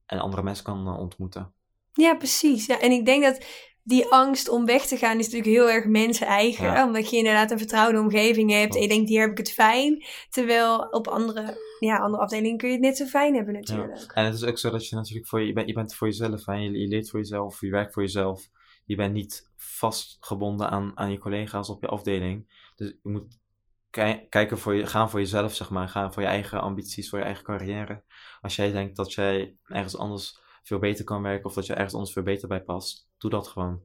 en 0.05 0.19
andere 0.19 0.43
mensen 0.43 0.63
kan 0.65 0.97
ontmoeten. 0.97 1.53
Ja, 1.93 2.15
precies. 2.15 2.65
Ja, 2.65 2.79
en 2.79 2.91
ik 2.91 3.05
denk 3.05 3.23
dat 3.23 3.45
die 3.83 4.07
angst 4.11 4.49
om 4.49 4.65
weg 4.65 4.85
te 4.85 4.97
gaan 4.97 5.19
is 5.19 5.25
natuurlijk 5.29 5.51
heel 5.51 5.69
erg 5.69 5.85
mensen-eigen. 5.85 6.65
Ja. 6.65 6.85
Omdat 6.85 7.09
je 7.09 7.17
inderdaad 7.17 7.51
een 7.51 7.57
vertrouwde 7.57 7.99
omgeving 7.99 8.51
hebt. 8.51 8.75
En 8.75 8.81
je 8.81 8.87
denkt, 8.87 9.09
hier 9.09 9.21
heb 9.21 9.31
ik 9.31 9.37
het 9.37 9.51
fijn. 9.51 10.05
Terwijl 10.29 10.79
op 10.79 11.07
andere, 11.07 11.57
ja, 11.79 11.97
andere 11.97 12.23
afdelingen 12.23 12.57
kun 12.57 12.67
je 12.67 12.73
het 12.73 12.83
net 12.83 12.97
zo 12.97 13.05
fijn 13.05 13.35
hebben 13.35 13.53
natuurlijk. 13.53 14.11
En 14.13 14.25
het 14.25 14.33
is 14.33 14.43
ook 14.43 14.57
zo 14.57 14.69
dat 14.69 14.87
je 14.87 14.95
natuurlijk 14.95 15.27
voor 15.27 15.39
je, 15.39 15.47
je, 15.47 15.53
bent, 15.53 15.67
je 15.67 15.73
bent 15.73 15.95
voor 15.95 16.07
jezelf, 16.07 16.45
hè? 16.45 16.53
Je, 16.53 16.79
je 16.79 16.87
leert 16.87 17.09
voor 17.09 17.19
jezelf, 17.19 17.61
je 17.61 17.69
werkt 17.69 17.93
voor 17.93 18.03
jezelf. 18.03 18.49
Je 18.85 18.95
bent 18.95 19.13
niet 19.13 19.51
vastgebonden 19.55 20.69
aan, 20.69 20.91
aan 20.95 21.11
je 21.11 21.17
collega's 21.17 21.69
op 21.69 21.81
je 21.81 21.87
afdeling. 21.87 22.69
Dus 22.75 22.87
je 23.03 23.09
moet 23.09 23.39
kijken 24.29 24.57
voor 24.57 24.73
je, 24.75 24.85
gaan 24.85 25.09
voor 25.09 25.19
jezelf, 25.19 25.55
zeg 25.55 25.69
maar. 25.69 25.89
Gaan 25.89 26.13
voor 26.13 26.21
je 26.21 26.27
eigen 26.27 26.61
ambities, 26.61 27.09
voor 27.09 27.19
je 27.19 27.25
eigen 27.25 27.43
carrière. 27.43 28.03
Als 28.41 28.55
jij 28.55 28.71
denkt 28.71 28.95
dat 28.95 29.13
jij 29.13 29.55
ergens 29.63 29.97
anders 29.97 30.41
veel 30.63 30.79
beter 30.79 31.05
kan 31.05 31.21
werken 31.21 31.45
of 31.45 31.53
dat 31.53 31.65
je 31.65 31.73
ergens 31.73 31.93
anders 31.93 32.13
veel 32.13 32.23
beter 32.23 32.47
bij 32.47 32.61
past, 32.61 33.07
doe 33.23 33.31
dat 33.31 33.47
gewoon. 33.47 33.81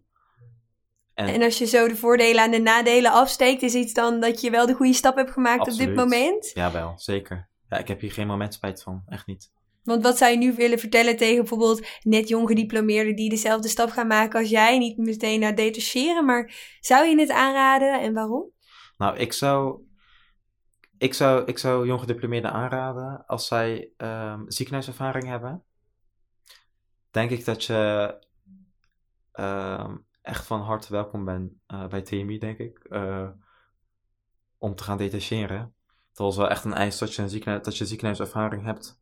En, 1.14 1.26
En 1.26 1.42
als 1.42 1.58
je 1.58 1.66
zo 1.66 1.88
de 1.88 1.96
voordelen 1.96 2.42
aan 2.42 2.50
de 2.50 2.58
nadelen 2.58 3.12
afsteekt, 3.12 3.62
is 3.62 3.74
iets 3.74 3.92
dan 3.92 4.20
dat 4.20 4.40
je 4.40 4.50
wel 4.50 4.66
de 4.66 4.74
goede 4.74 4.92
stap 4.92 5.16
hebt 5.16 5.30
gemaakt 5.30 5.70
op 5.70 5.76
dit 5.76 5.94
moment. 5.94 6.50
Jawel, 6.54 6.92
zeker. 6.96 7.48
Ja, 7.68 7.78
ik 7.78 7.88
heb 7.88 8.00
hier 8.00 8.12
geen 8.12 8.26
moment 8.26 8.54
spijt 8.54 8.82
van, 8.82 9.02
echt 9.06 9.26
niet. 9.26 9.50
Want 9.82 10.02
wat 10.02 10.18
zou 10.18 10.30
je 10.30 10.38
nu 10.38 10.54
willen 10.54 10.78
vertellen 10.78 11.16
tegen 11.16 11.36
bijvoorbeeld 11.36 11.86
net 12.02 12.28
jong 12.28 12.48
gediplomeerden 12.48 13.16
die 13.16 13.30
dezelfde 13.30 13.68
stap 13.68 13.90
gaan 13.90 14.06
maken 14.06 14.40
als 14.40 14.48
jij? 14.48 14.78
Niet 14.78 14.98
meteen 14.98 15.40
naar 15.40 15.54
detacheren, 15.54 16.24
maar 16.24 16.54
zou 16.80 17.06
je 17.06 17.20
het 17.20 17.30
aanraden 17.30 18.00
en 18.00 18.14
waarom? 18.14 18.50
Nou, 18.96 19.16
ik 19.16 19.32
zou, 19.32 19.82
ik 20.98 21.14
zou, 21.14 21.44
ik 21.44 21.58
zou 21.58 21.86
jong 21.86 22.00
gediplomeerden 22.00 22.52
aanraden 22.52 23.26
als 23.26 23.46
zij 23.46 23.90
ehm, 23.96 24.42
ziekenhuiservaring 24.46 25.24
hebben. 25.24 25.62
Denk 27.10 27.30
ik 27.30 27.44
dat 27.44 27.64
je 27.64 28.14
echt 30.22 30.46
van 30.46 30.60
harte 30.60 30.92
welkom 30.92 31.24
bent 31.24 31.52
eh, 31.66 31.86
bij 31.86 32.02
TMI, 32.02 32.38
denk 32.38 32.58
ik. 32.58 32.78
eh, 32.78 33.28
om 34.58 34.74
te 34.74 34.82
gaan 34.82 34.96
detacheren. 34.96 35.74
Dat 36.12 36.30
is 36.30 36.36
wel 36.36 36.48
echt 36.48 36.64
een 36.64 36.74
eis 36.74 36.98
dat 36.98 37.14
je, 37.14 37.22
een 37.22 37.28
ziekenhuis, 37.28 37.64
dat 37.64 37.76
je 37.78 37.86
ziekenhuiservaring 37.86 38.64
hebt. 38.64 39.00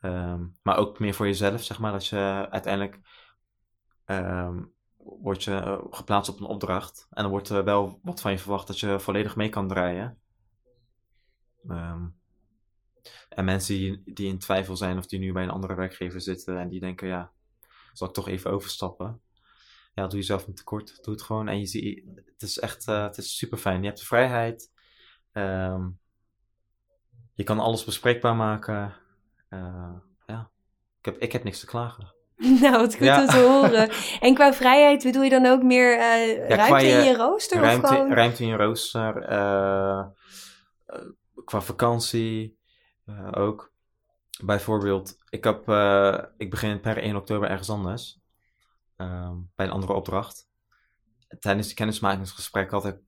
Ehm, 0.00 0.46
maar 0.62 0.76
ook 0.76 0.98
meer 0.98 1.14
voor 1.14 1.26
jezelf, 1.26 1.62
zeg 1.62 1.78
maar. 1.78 1.92
Dat 1.92 2.06
je 2.06 2.46
uiteindelijk 2.50 3.00
ehm, 4.04 4.62
word 4.96 5.44
je 5.44 5.54
eh, 5.54 5.78
geplaatst 5.90 6.30
op 6.32 6.40
een 6.40 6.46
opdracht. 6.46 7.06
En 7.10 7.22
dan 7.22 7.30
wordt 7.30 7.48
wel 7.48 8.00
wat 8.02 8.20
van 8.20 8.30
je 8.30 8.38
verwacht 8.38 8.66
dat 8.66 8.80
je 8.80 9.00
volledig 9.00 9.36
mee 9.36 9.48
kan 9.48 9.68
draaien. 9.68 10.18
Ehm, 11.68 12.06
en 13.28 13.44
mensen 13.44 13.74
die, 13.74 14.02
die 14.04 14.28
in 14.28 14.38
twijfel 14.38 14.76
zijn 14.76 14.98
of 14.98 15.06
die 15.06 15.18
nu 15.18 15.32
bij 15.32 15.42
een 15.42 15.50
andere 15.50 15.74
werkgever 15.74 16.20
zitten 16.20 16.58
en 16.58 16.68
die 16.68 16.80
denken, 16.80 17.08
ja, 17.08 17.32
zal 17.92 18.08
ik 18.08 18.14
toch 18.14 18.28
even 18.28 18.50
overstappen? 18.50 19.20
Ja, 19.96 20.06
doe 20.06 20.18
jezelf 20.18 20.46
niet 20.46 20.56
tekort. 20.56 21.04
Doe 21.04 21.14
het 21.14 21.22
gewoon. 21.22 21.48
En 21.48 21.58
je 21.58 21.66
ziet, 21.66 22.02
het 22.14 22.42
is 22.42 22.58
echt, 22.58 22.88
eh, 22.88 23.02
het 23.02 23.16
is 23.18 23.36
super 23.36 23.58
fijn. 23.58 23.80
Je 23.80 23.86
hebt 23.86 23.98
de 23.98 24.04
vrijheid. 24.06 24.72
Ehm, 25.32 25.88
je 27.34 27.44
kan 27.44 27.58
alles 27.58 27.84
bespreekbaar 27.84 28.36
maken. 28.36 28.94
Eh, 29.48 29.92
ja, 30.26 30.50
ik 30.98 31.04
heb, 31.04 31.18
ik 31.18 31.32
heb 31.32 31.44
niks 31.44 31.60
te 31.60 31.66
klagen. 31.66 32.14
Nou, 32.60 32.76
wat 32.76 32.94
goed 32.96 33.04
Ja. 33.06 33.20
om 33.20 33.26
te 33.28 33.38
horen. 33.38 33.90
En 34.26 34.34
qua 34.34 34.52
vrijheid 34.52 35.02
bedoel 35.02 35.22
je 35.22 35.30
dan 35.30 35.46
ook 35.46 35.62
meer 35.62 35.96
qua 35.96 36.56
ruimte 36.56 36.86
in 36.86 37.04
je- 37.04 37.16
rooster? 37.16 37.56
of 37.56 37.62
Ruimte, 37.64 37.86
gewoon... 37.86 38.12
ruimte 38.12 38.42
in 38.42 38.48
je 38.48 38.56
rooster. 38.56 39.12
qua 41.44 41.60
vakantie 41.60 42.58
ook. 43.30 43.72
Bijvoorbeeld, 44.44 45.18
ik, 45.28 45.44
heb, 45.44 45.58
ik 46.36 46.50
begin 46.50 46.80
per 46.80 46.98
1 46.98 47.16
oktober 47.16 47.48
ergens 47.50 47.70
anders. 47.70 48.18
Ehm, 48.96 49.36
bij 49.54 49.66
een 49.66 49.72
andere 49.72 49.92
opdracht. 49.92 50.48
Tijdens 51.38 51.66
het 51.66 51.76
kennismakingsgesprek 51.76 52.70
had 52.70 52.86
ik, 52.86 52.98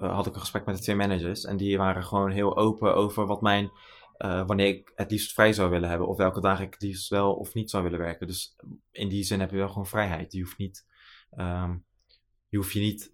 eh, 0.00 0.14
had 0.14 0.26
ik 0.26 0.34
een 0.34 0.40
gesprek 0.40 0.66
met 0.66 0.76
de 0.76 0.82
twee 0.82 0.96
managers. 0.96 1.44
En 1.44 1.56
die 1.56 1.78
waren 1.78 2.04
gewoon 2.04 2.30
heel 2.30 2.56
open 2.56 2.94
over 2.94 3.26
wat 3.26 3.40
mijn, 3.40 3.70
eh, 4.16 4.46
wanneer 4.46 4.66
ik 4.66 4.92
het 4.94 5.10
liefst 5.10 5.32
vrij 5.32 5.52
zou 5.52 5.70
willen 5.70 5.88
hebben. 5.88 6.08
Of 6.08 6.16
welke 6.16 6.40
dagen 6.40 6.64
ik 6.64 6.72
het 6.72 6.82
liefst 6.82 7.08
wel 7.08 7.34
of 7.34 7.54
niet 7.54 7.70
zou 7.70 7.82
willen 7.82 7.98
werken. 7.98 8.26
Dus 8.26 8.56
in 8.90 9.08
die 9.08 9.24
zin 9.24 9.40
heb 9.40 9.50
je 9.50 9.56
wel 9.56 9.68
gewoon 9.68 9.86
vrijheid. 9.86 10.32
Je 10.32 10.40
hoeft 10.40 10.58
niet, 10.58 10.86
ehm, 11.30 11.76
je, 12.48 12.56
hoeft 12.56 12.72
je 12.72 12.80
niet 12.80 13.12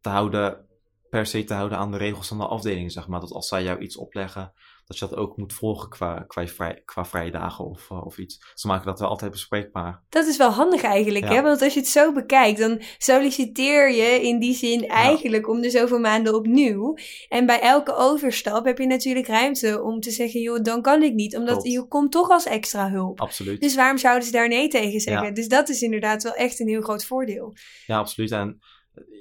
te 0.00 0.08
houden, 0.08 0.66
per 1.10 1.26
se 1.26 1.44
te 1.44 1.54
houden 1.54 1.78
aan 1.78 1.90
de 1.90 1.96
regels 1.96 2.28
van 2.28 2.38
de 2.38 2.46
afdeling, 2.46 2.92
zeg 2.92 3.08
maar. 3.08 3.20
Dat 3.20 3.32
als 3.32 3.48
zij 3.48 3.62
jou 3.62 3.78
iets 3.78 3.96
opleggen, 3.96 4.52
dat 4.88 4.98
je 4.98 5.08
dat 5.08 5.18
ook 5.18 5.36
moet 5.36 5.52
volgen 5.52 5.88
qua, 5.88 6.24
qua, 6.26 6.46
vrij, 6.46 6.82
qua 6.84 7.04
vrije 7.04 7.30
dagen 7.30 7.64
of, 7.64 7.90
eh, 7.90 8.06
of 8.06 8.18
iets. 8.18 8.52
Ze 8.54 8.66
maken 8.66 8.86
dat 8.86 8.98
wel 9.00 9.08
altijd 9.08 9.30
bespreekbaar. 9.30 10.02
Dat 10.08 10.26
is 10.26 10.36
wel 10.36 10.50
handig 10.50 10.82
eigenlijk, 10.82 11.24
Ja. 11.24 11.32
hè? 11.32 11.42
Want 11.42 11.62
als 11.62 11.74
je 11.74 11.80
het 11.80 11.88
zo 11.88 12.12
bekijkt, 12.12 12.58
dan 12.58 12.80
solliciteer 12.98 13.90
je 13.92 14.20
in 14.22 14.38
die 14.38 14.54
zin 14.54 14.88
eigenlijk 14.88 15.48
om 15.48 15.60
de 15.60 15.70
zoveel 15.70 15.98
maanden 15.98 16.34
opnieuw. 16.34 16.96
En 17.28 17.46
bij 17.46 17.60
elke 17.60 17.94
overstap 17.94 18.64
heb 18.64 18.78
je 18.78 18.86
natuurlijk 18.86 19.26
ruimte 19.26 19.82
om 19.82 20.00
te 20.00 20.10
zeggen, 20.10 20.40
joh, 20.40 20.62
dan 20.62 20.82
kan 20.82 21.02
ik 21.02 21.14
niet. 21.14 21.36
Omdat 21.36 21.52
Klopt. 21.52 21.68
je 21.72 21.88
komt 21.88 22.12
toch 22.12 22.28
als 22.30 22.46
extra 22.46 22.90
hulp. 22.90 23.20
Absoluut. 23.20 23.60
Dus 23.60 23.74
waarom 23.74 23.98
zouden 23.98 24.24
ze 24.26 24.32
daar 24.32 24.48
nee 24.48 24.68
tegen 24.68 25.00
zeggen? 25.00 25.26
Ja. 25.26 25.32
Dus 25.32 25.48
dat 25.48 25.68
is 25.68 25.82
inderdaad 25.82 26.22
wel 26.22 26.34
echt 26.34 26.60
een 26.60 26.68
heel 26.68 26.82
groot 26.82 27.04
voordeel. 27.04 27.54
Ja, 27.86 27.98
absoluut. 27.98 28.30
En 28.30 28.60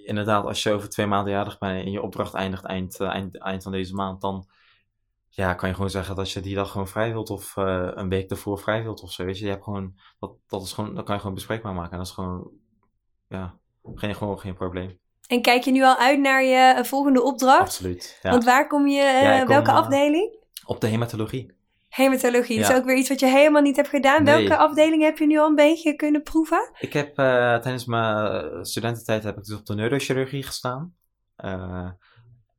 inderdaad, 0.05 0.45
als 0.45 0.63
je 0.63 0.71
over 0.71 0.89
twee 0.89 1.05
maanden 1.05 1.33
jarig 1.33 1.57
bent 1.57 1.85
en 1.85 1.91
je 1.91 2.01
opdracht 2.01 2.33
eindigt 2.33 2.65
eind, 2.65 2.99
eh, 2.99 3.07
eind, 3.07 3.37
eind 3.37 3.63
van 3.63 3.71
deze 3.71 3.93
maand, 3.93 4.21
dan 4.21 4.47
ja, 5.37 5.53
kan 5.53 5.69
je 5.69 5.75
gewoon 5.75 5.89
zeggen 5.89 6.15
dat 6.15 6.31
je 6.31 6.39
die 6.39 6.55
dag 6.55 6.71
gewoon 6.71 6.87
vrij 6.87 7.11
wilt 7.11 7.29
of 7.29 7.57
eh, 7.57 7.91
een 7.93 8.09
week 8.09 8.29
ervoor 8.29 8.59
vrij 8.59 8.83
wilt 8.83 9.01
of 9.01 9.11
zo. 9.11 9.25
Weet 9.25 9.37
je, 9.37 9.45
je 9.45 9.51
hebt 9.51 9.63
gewoon, 9.63 9.93
dat, 10.19 10.31
dat, 10.47 10.63
is 10.63 10.73
gewoon, 10.73 10.95
dat 10.95 11.05
kan 11.05 11.13
je 11.13 11.19
gewoon 11.19 11.35
bespreekbaar 11.35 11.73
maken. 11.73 11.91
En 11.91 11.97
dat 11.97 12.07
is 12.07 12.13
gewoon, 12.13 12.51
ja, 13.27 13.57
geen, 13.95 14.15
gewoon 14.15 14.39
geen 14.39 14.53
probleem. 14.53 14.99
En 15.27 15.41
kijk 15.41 15.63
je 15.63 15.71
nu 15.71 15.83
al 15.83 15.97
uit 15.97 16.19
naar 16.19 16.43
je 16.43 16.55
eh, 16.55 16.83
volgende 16.83 17.23
opdracht? 17.23 17.61
Absoluut. 17.61 18.19
Ja. 18.21 18.31
Want 18.31 18.43
waar 18.43 18.67
kom 18.67 18.87
je, 18.87 19.01
eh, 19.01 19.21
Ja, 19.21 19.33
ik 19.33 19.39
kom, 19.39 19.47
welke 19.47 19.71
afdeling? 19.71 20.37
Op 20.65 20.81
de 20.81 20.87
hematologie. 20.87 21.55
Hematologie, 21.89 22.59
dat 22.59 22.69
is 22.69 22.75
ook 22.75 22.85
weer 22.85 22.97
iets 22.97 23.09
wat 23.09 23.19
je 23.19 23.27
helemaal 23.27 23.61
niet 23.61 23.75
hebt 23.75 23.89
gedaan. 23.89 24.23
Nee. 24.23 24.35
Welke 24.35 24.57
afdeling 24.57 25.03
heb 25.03 25.17
je 25.17 25.25
nu 25.25 25.39
al 25.39 25.47
een 25.47 25.55
beetje 25.55 25.95
kunnen 25.95 26.23
proeven? 26.23 26.71
Ik 26.79 26.93
heb 26.93 27.15
tijdens 27.15 27.85
mijn 27.85 28.65
studententijd 28.65 29.23
heb 29.23 29.37
ik 29.37 29.43
dus 29.43 29.55
op 29.55 29.65
de 29.65 29.75
neurochirurgie 29.75 30.43
gestaan. 30.43 30.95
En 31.35 31.97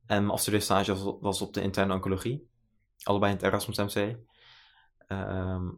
mijn 0.05 0.29
afstudeerstage 0.29 1.17
was 1.19 1.41
op 1.41 1.53
de 1.53 1.61
interne 1.61 1.93
oncologie. 1.93 2.48
Allebei 3.03 3.31
in 3.31 3.37
het 3.37 3.45
Erasmus 3.45 3.77
MC. 3.77 4.17
Ehm, 5.07 5.69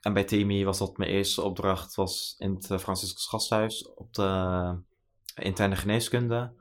en 0.00 0.12
bij 0.12 0.24
TMI 0.24 0.64
was 0.64 0.78
dat 0.78 0.96
mijn 0.96 1.10
eerste 1.10 1.42
opdracht 1.42 1.94
was 1.94 2.34
in 2.38 2.54
het 2.54 2.70
eh, 2.70 2.78
Franciscus 2.78 3.26
Gasthuis 3.26 3.92
op 3.94 4.14
de 4.14 4.78
interne 5.34 5.76
geneeskunde. 5.76 6.52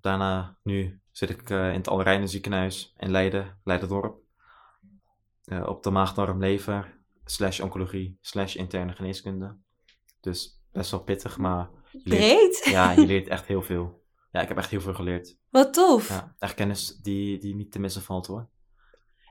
Daarna, 0.00 0.58
nu 0.62 1.00
zit 1.10 1.30
ik 1.30 1.50
eh, 1.50 1.68
in 1.68 1.76
het 1.76 1.88
Allerijnen 1.88 2.28
ziekenhuis 2.28 2.94
in 2.96 3.10
Leiden, 3.10 3.58
Leidendorp. 3.64 4.18
Eh, 5.44 5.66
op 5.66 5.82
de 5.82 5.90
maag-darm 5.90 6.38
lever, 6.38 6.98
slash 7.24 7.60
oncologie, 7.60 8.18
slash 8.20 8.54
interne 8.54 8.92
geneeskunde. 8.92 9.56
Dus 10.20 10.60
best 10.72 10.90
wel 10.90 11.02
pittig, 11.02 11.38
maar 11.38 11.68
leert, 11.92 12.60
Breed? 12.60 12.64
ja, 12.64 12.90
je 12.90 13.06
leert 13.06 13.28
echt 13.28 13.46
heel 13.46 13.62
veel. 13.62 14.04
Ja, 14.36 14.42
ik 14.42 14.48
heb 14.48 14.56
echt 14.56 14.70
heel 14.70 14.80
veel 14.80 14.94
geleerd. 14.94 15.36
Wat 15.50 15.72
tof. 15.72 16.08
Ja, 16.08 16.34
echt 16.38 16.54
kennis 16.54 16.96
die, 17.02 17.38
die 17.38 17.54
niet 17.54 17.72
te 17.72 17.78
missen 17.78 18.02
valt 18.02 18.26
hoor. 18.26 18.48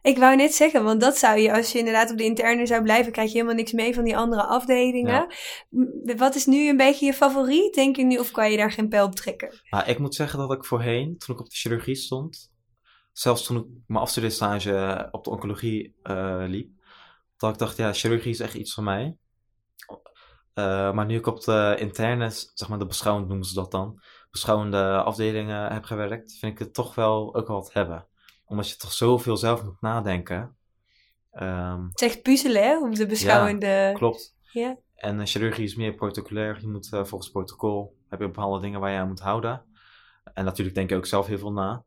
Ik 0.01 0.17
wou 0.17 0.35
net 0.35 0.53
zeggen, 0.53 0.83
want 0.83 1.01
dat 1.01 1.17
zou 1.17 1.39
je, 1.39 1.53
als 1.53 1.71
je 1.71 1.77
inderdaad 1.77 2.11
op 2.11 2.17
de 2.17 2.23
interne 2.23 2.65
zou 2.65 2.83
blijven, 2.83 3.11
krijg 3.11 3.27
je 3.27 3.33
helemaal 3.33 3.55
niks 3.55 3.71
mee 3.71 3.93
van 3.93 4.03
die 4.03 4.17
andere 4.17 4.43
afdelingen. 4.43 5.27
Ja. 5.69 6.15
Wat 6.15 6.35
is 6.35 6.45
nu 6.45 6.69
een 6.69 6.77
beetje 6.77 7.05
je 7.05 7.13
favoriet, 7.13 7.73
denk 7.73 7.95
je 7.95 8.03
nu, 8.03 8.17
of 8.17 8.31
kan 8.31 8.51
je 8.51 8.57
daar 8.57 8.71
geen 8.71 8.89
pijl 8.89 9.05
op 9.05 9.15
trekken? 9.15 9.61
Maar 9.69 9.89
ik 9.89 9.99
moet 9.99 10.15
zeggen 10.15 10.39
dat 10.39 10.51
ik 10.51 10.65
voorheen, 10.65 11.17
toen 11.17 11.35
ik 11.35 11.41
op 11.41 11.49
de 11.49 11.55
chirurgie 11.55 11.95
stond, 11.95 12.51
zelfs 13.11 13.43
toen 13.43 13.57
ik 13.57 13.65
mijn 13.87 14.01
afstudeerstage 14.01 15.07
op 15.11 15.23
de 15.23 15.29
oncologie 15.29 15.95
eh, 16.03 16.43
liep, 16.47 16.69
dat 17.37 17.51
ik 17.53 17.57
dacht, 17.57 17.77
ja, 17.77 17.93
chirurgie 17.93 18.31
is 18.31 18.39
echt 18.39 18.53
iets 18.53 18.73
voor 18.73 18.83
mij. 18.83 19.17
Eh, 20.53 20.91
maar 20.91 21.05
nu 21.05 21.15
ik 21.15 21.27
op 21.27 21.43
de 21.43 21.75
interne, 21.79 22.29
zeg 22.53 22.69
maar 22.69 22.79
de 22.79 22.85
beschouwend 22.85 23.27
noemen 23.27 23.45
ze 23.45 23.53
dat 23.53 23.71
dan, 23.71 24.01
beschouwende 24.35 25.01
afdelingen 25.03 25.73
heb 25.73 25.83
gewerkt, 25.83 26.37
vind 26.39 26.51
ik 26.53 26.59
het 26.59 26.73
toch 26.73 26.95
wel 26.95 27.35
ook 27.35 27.47
wel 27.47 27.57
wat 27.57 27.73
hebben. 27.73 28.07
Omdat 28.45 28.69
je 28.69 28.75
toch 28.75 28.91
zoveel 28.91 29.37
zelf 29.37 29.63
moet 29.63 29.81
nadenken. 29.81 30.57
Ehm, 31.31 31.83
Het 31.83 32.01
is 32.01 32.07
echt 32.07 32.21
puzzelen, 32.21 32.63
hè, 32.63 32.79
om 32.79 32.93
de 32.93 33.05
beschouwende... 33.05 33.91
klopt. 33.93 34.35
Ja. 34.51 34.77
En 34.95 35.27
chirurgie 35.27 35.63
is 35.63 35.75
meer 35.75 35.93
protocolair. 35.93 36.61
Je 36.61 36.67
moet 36.67 36.93
eh, 36.93 37.03
volgens 37.03 37.31
protocol, 37.31 37.97
heb 38.09 38.19
je 38.19 38.25
bepaalde 38.25 38.61
dingen 38.61 38.79
waar 38.79 38.91
je 38.91 38.97
aan 38.97 39.07
moet 39.07 39.19
houden. 39.19 39.65
En 40.33 40.45
natuurlijk 40.45 40.75
denk 40.75 40.89
je 40.89 40.95
ook 40.95 41.05
zelf 41.05 41.27
heel 41.27 41.37
veel 41.37 41.51
na. 41.51 41.83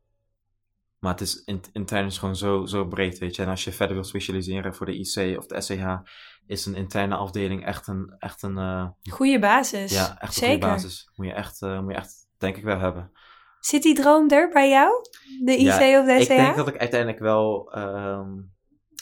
Maar 0.98 1.12
het 1.12 1.20
is 1.20 1.42
in, 1.44 1.62
intern 1.72 2.06
is 2.06 2.18
gewoon 2.18 2.36
zo, 2.36 2.66
zo 2.66 2.86
breed, 2.86 3.18
weet 3.18 3.36
je. 3.36 3.42
En 3.42 3.48
als 3.48 3.64
je 3.64 3.72
verder 3.72 3.94
wilt 3.94 4.08
specialiseren 4.08 4.74
voor 4.74 4.86
de 4.86 4.98
IC 4.98 5.38
of 5.38 5.46
de 5.46 5.60
SCH, 5.60 5.96
is 6.46 6.66
een 6.66 6.74
interne 6.74 7.14
afdeling 7.16 7.64
echt 7.64 7.86
een, 7.86 8.14
echt 8.18 8.42
een, 8.42 8.58
eh, 8.58 8.88
Goede 9.10 9.38
basis. 9.38 9.92
ja, 9.92 10.20
echt 10.20 10.36
een 10.36 10.42
Zeker. 10.42 10.52
goede 10.52 10.66
basis. 10.66 11.10
Moet 11.14 11.26
je, 11.26 11.32
echt, 11.32 11.62
eh, 11.62 11.80
moet 11.80 11.92
je 11.92 11.96
echt, 11.98 12.27
denk 12.38 12.56
ik 12.56 12.62
wel 12.64 12.78
hebben. 12.78 13.12
Zit 13.60 13.82
die 13.82 13.94
droom 13.94 14.30
er 14.30 14.48
bij 14.48 14.68
jou? 14.68 14.92
De 15.44 15.56
IC 15.56 15.60
Ja, 15.60 16.00
of 16.00 16.06
de 16.06 16.12
Ik 16.12 16.22
SCH? 16.22 16.28
denk 16.28 16.56
dat 16.56 16.68
ik 16.68 16.76
uiteindelijk 16.78 17.20
wel 17.20 17.72
ehm, 17.72 18.36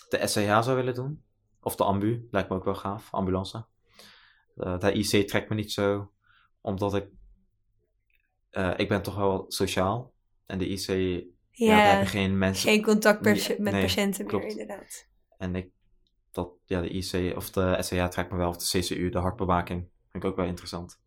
de 0.08 0.26
SCH 0.26 0.62
zou 0.62 0.76
willen 0.76 0.94
doen. 0.94 1.24
Of 1.60 1.76
de 1.76 1.84
ambu, 1.84 2.28
lijkt 2.30 2.48
me 2.48 2.54
ook 2.54 2.64
wel 2.64 2.74
gaaf, 2.74 3.08
ambulance. 3.10 3.66
Eh, 4.56 4.78
de 4.78 4.92
IC 4.92 5.28
trekt 5.28 5.48
me 5.48 5.54
niet 5.54 5.72
zo, 5.72 6.12
omdat 6.60 6.94
ik... 6.94 7.06
eh, 8.50 8.72
ik 8.76 8.88
ben 8.88 9.02
toch 9.02 9.16
wel 9.16 9.44
sociaal. 9.48 10.14
En 10.46 10.58
de 10.58 10.68
IC, 10.68 10.86
ja, 11.50 11.76
daar 11.76 11.92
heb 11.92 12.02
je 12.02 12.08
geen 12.08 12.38
mensen... 12.38 12.70
geen 12.70 12.82
contact 12.82 13.20
met 13.20 13.58
nee, 13.58 13.82
patiënten 13.82 14.26
klopt. 14.26 14.44
meer, 14.44 14.52
inderdaad. 14.52 15.08
En 15.38 15.54
ik, 15.54 15.70
dat, 16.30 16.50
ja, 16.64 16.80
de 16.80 16.88
IC 16.88 17.36
of 17.36 17.50
de 17.50 17.76
SCH 17.80 18.04
trekt 18.08 18.30
me 18.30 18.36
wel, 18.36 18.48
of 18.48 18.56
de 18.56 18.78
CCU, 18.80 19.08
de 19.08 19.18
hartbewaking. 19.18 19.88
Vind 20.10 20.24
ik 20.24 20.30
ook 20.30 20.36
wel 20.36 20.46
interessant. 20.46 21.00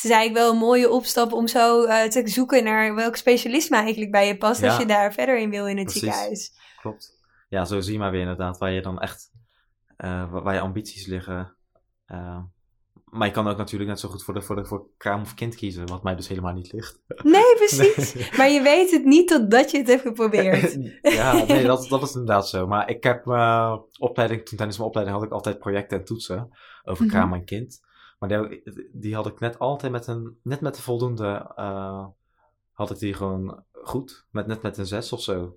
Het 0.00 0.10
is 0.10 0.16
eigenlijk 0.16 0.44
wel 0.44 0.52
een 0.52 0.58
mooie 0.68 0.90
opstap 0.90 1.32
om 1.32 1.46
zo 1.48 1.84
eh, 1.84 2.08
te 2.08 2.22
zoeken 2.28 2.64
naar 2.64 2.94
welk 2.94 3.16
specialisme 3.16 3.76
eigenlijk 3.76 4.10
bij 4.12 4.26
je 4.26 4.36
past 4.36 4.62
als 4.62 4.76
je 4.76 4.86
daar 4.86 5.12
verder 5.12 5.38
in 5.38 5.50
wil 5.50 5.66
in 5.66 5.76
het 5.76 5.84
Precies. 5.84 6.02
ziekenhuis. 6.02 6.52
Klopt. 6.80 7.16
Ja, 7.48 7.64
zo 7.64 7.80
zie 7.80 7.92
je 7.92 7.98
maar 7.98 8.10
weer 8.10 8.20
inderdaad, 8.20 8.58
waar 8.58 8.70
je 8.70 8.82
dan 8.82 9.00
echt, 9.00 9.30
eh, 9.96 10.30
waar 10.30 10.42
waar 10.42 10.54
je 10.54 10.60
ambities 10.60 11.06
liggen. 11.06 11.56
Eh, 12.06 12.38
maar 13.04 13.26
je 13.26 13.32
kan 13.32 13.48
ook 13.48 13.56
natuurlijk 13.56 13.90
net 13.90 14.00
zo 14.00 14.08
goed 14.08 14.24
voor, 14.24 14.34
de, 14.34 14.42
voor, 14.42 14.56
de, 14.56 14.64
voor 14.64 14.86
kraam 14.96 15.20
of 15.20 15.34
kind 15.34 15.54
kiezen, 15.54 15.86
wat 15.86 16.02
mij 16.02 16.14
dus 16.14 16.28
helemaal 16.28 16.54
niet 16.54 16.72
ligt. 16.72 17.00
Nee, 17.22 17.54
precies. 17.66 18.36
Maar 18.36 18.48
je 18.50 18.62
weet 18.62 18.90
het 18.90 19.04
niet 19.04 19.28
totdat 19.28 19.70
je 19.70 19.78
het 19.78 19.86
hebt 19.86 20.02
geprobeerd. 20.02 20.78
ja, 21.02 21.44
nee, 21.44 21.64
dat, 21.66 21.88
dat 21.88 22.02
is 22.02 22.12
inderdaad 22.12 22.48
zo. 22.48 22.66
Maar 22.66 22.90
ik 22.90 23.04
heb 23.04 23.24
mijn 23.24 23.80
opleiding, 23.98 24.44
toen 24.44 24.56
tijdens 24.56 24.78
mijn 24.78 24.88
opleiding 24.88 25.18
had 25.18 25.26
ik 25.26 25.32
altijd 25.32 25.58
projecten 25.58 25.98
en 25.98 26.04
toetsen 26.04 26.48
over 26.84 27.04
Mhm. 27.04 27.14
kraam 27.14 27.32
en 27.34 27.44
kind. 27.44 27.86
Maar 28.18 28.28
die, 28.28 28.62
die 28.92 29.14
had 29.14 29.26
ik 29.26 29.40
net 29.40 29.58
altijd 29.58 29.92
met 29.92 30.06
een, 30.06 30.38
net 30.42 30.60
met 30.60 30.74
de 30.74 30.82
voldoende, 30.82 31.52
eh, 31.56 32.06
had 32.72 32.90
ik 32.90 32.98
die 32.98 33.14
gewoon 33.14 33.64
goed. 33.72 34.26
Met, 34.30 34.46
net 34.46 34.62
met 34.62 34.78
een 34.78 34.86
zes 34.86 35.12
of 35.12 35.20
zo. 35.22 35.56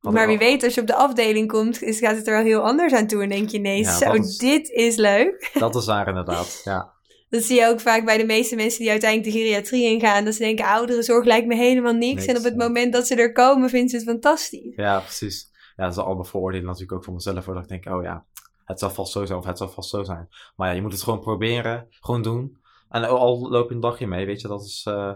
Had 0.00 0.12
maar 0.12 0.26
wie 0.26 0.38
al- 0.38 0.44
weet, 0.44 0.64
als 0.64 0.74
je 0.74 0.80
op 0.80 0.86
de 0.86 0.94
afdeling 0.94 1.48
komt, 1.48 1.82
is, 1.82 1.98
gaat 1.98 2.16
het 2.16 2.26
er 2.26 2.32
wel 2.34 2.42
heel 2.44 2.60
anders 2.62 2.92
aan 2.92 3.06
toe. 3.06 3.22
En 3.22 3.28
denk 3.28 3.48
je, 3.48 3.58
nee, 3.58 3.82
Ja, 3.82 3.96
zo, 3.96 4.12
is- 4.12 4.38
dit 4.38 4.68
is 4.68 4.96
leuk. 4.96 5.50
Dat 5.58 5.74
is 5.74 5.86
waar 5.86 6.08
inderdaad, 6.08 6.60
ja. 6.64 6.92
Dat 7.28 7.42
zie 7.42 7.60
je 7.60 7.66
ook 7.66 7.80
vaak 7.80 8.04
bij 8.04 8.18
de 8.18 8.24
meeste 8.24 8.56
mensen 8.56 8.80
die 8.80 8.90
uiteindelijk 8.90 9.32
de 9.32 9.38
geriatrie 9.38 9.84
ingaan. 9.84 10.24
Dat 10.24 10.34
ze 10.34 10.42
denken, 10.42 10.64
ouderenzorg 10.66 11.24
lijkt 11.24 11.46
me 11.46 11.54
helemaal 11.54 11.92
niks. 11.92 12.14
Niks, 12.14 12.26
en 12.26 12.36
op 12.36 12.42
het 12.44 12.54
ja. 12.58 12.66
moment 12.66 12.92
dat 12.92 13.06
ze 13.06 13.14
er 13.14 13.32
komen, 13.32 13.68
vinden 13.70 13.88
ze 13.90 13.96
het 13.96 14.04
fantastisch. 14.04 14.74
Ja, 14.76 15.00
precies. 15.00 15.50
Ja, 15.76 15.84
dat 15.84 15.92
is 15.92 15.98
allemaal 16.02 16.24
vooroordelen 16.24 16.66
natuurlijk 16.66 16.92
ook 16.92 17.04
voor 17.04 17.14
mezelf. 17.14 17.44
Dat 17.44 17.56
ik 17.62 17.68
denk, 17.68 17.86
oh 17.86 18.02
ja, 18.02 18.26
het 18.64 18.78
zal 18.78 18.90
vast 18.90 19.12
zo 19.12 19.24
zijn 19.24 19.38
of 19.38 19.44
het 19.44 19.58
zal 19.58 19.68
vast 19.68 19.90
zo 19.90 20.02
zijn. 20.02 20.28
Maar 20.56 20.68
ja, 20.68 20.74
je 20.74 20.82
moet 20.82 20.92
het 20.92 21.02
gewoon 21.02 21.20
proberen, 21.20 21.86
gewoon 21.90 22.22
doen. 22.22 22.60
En 22.88 23.04
al 23.04 23.48
loop 23.50 23.68
je 23.68 23.74
een 23.74 23.80
dagje 23.80 24.06
mee, 24.06 24.26
weet 24.26 24.40
je, 24.40 24.48
dat 24.48 24.64
is, 24.64 24.84
eh, 24.88 25.14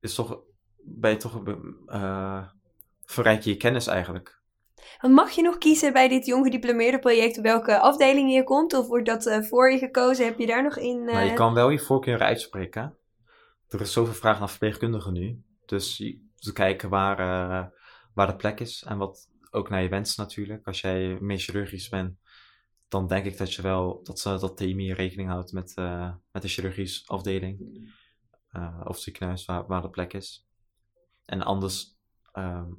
is 0.00 0.14
toch, 0.14 0.40
ben 0.76 1.10
je 1.10 1.16
toch, 1.16 1.42
eh 1.86 2.48
verrijk 3.04 3.42
je 3.42 3.50
je 3.50 3.56
kennis 3.56 3.86
eigenlijk. 3.86 4.40
Want 5.00 5.14
mag 5.14 5.30
je 5.30 5.42
nog 5.42 5.58
kiezen 5.58 5.92
bij 5.92 6.08
dit 6.08 6.26
jong 6.26 6.44
gediplomeerde 6.44 6.98
project 6.98 7.40
welke 7.40 7.78
afdeling 7.78 8.32
je 8.32 8.44
komt? 8.44 8.74
Of 8.74 8.86
wordt 8.86 9.06
dat 9.06 9.26
eh, 9.26 9.42
voor 9.42 9.72
je 9.72 9.78
gekozen? 9.78 10.24
Heb 10.24 10.38
je 10.38 10.46
daar 10.46 10.62
nog 10.62 10.76
in? 10.76 11.04
Maar 11.04 11.24
je 11.24 11.32
kan 11.32 11.54
wel 11.54 11.70
je 11.70 11.78
voorkeur 11.78 12.20
uitspreken. 12.20 12.96
Er 13.68 13.80
is 13.80 13.92
zoveel 13.92 14.14
vraag 14.14 14.38
naar 14.38 14.48
verpleegkundigen 14.48 15.12
nu. 15.12 15.42
Dus 15.66 15.96
te 16.34 16.52
kijken 16.52 16.88
waar, 16.88 17.16
waar 18.14 18.26
de 18.26 18.36
plek 18.36 18.60
is. 18.60 18.84
En 18.88 18.98
wat 18.98 19.28
ook 19.50 19.68
naar 19.68 19.82
je 19.82 19.88
wens 19.88 20.16
natuurlijk. 20.16 20.66
Als 20.66 20.80
jij 20.80 21.18
meer 21.20 21.38
chirurgisch 21.38 21.88
bent, 21.88 22.18
dan 22.88 23.06
denk 23.06 23.24
ik 23.24 23.38
dat 23.38 23.54
je 23.54 23.62
wel 23.62 24.00
dat, 24.02 24.18
ze, 24.18 24.38
dat 24.38 24.56
TMI 24.56 24.92
rekening 24.92 25.28
houdt 25.28 25.52
met, 25.52 25.72
eh, 25.74 26.12
met 26.32 26.42
de 26.42 26.48
chirurgische 26.48 27.06
afdeling. 27.06 27.60
eh, 28.48 28.80
of 28.84 28.98
ziekenhuis 28.98 29.44
waar, 29.44 29.66
waar 29.66 29.82
de 29.82 29.90
plek 29.90 30.12
is. 30.12 30.46
En 31.24 31.42
anders 31.42 31.96
ehm, 32.32 32.70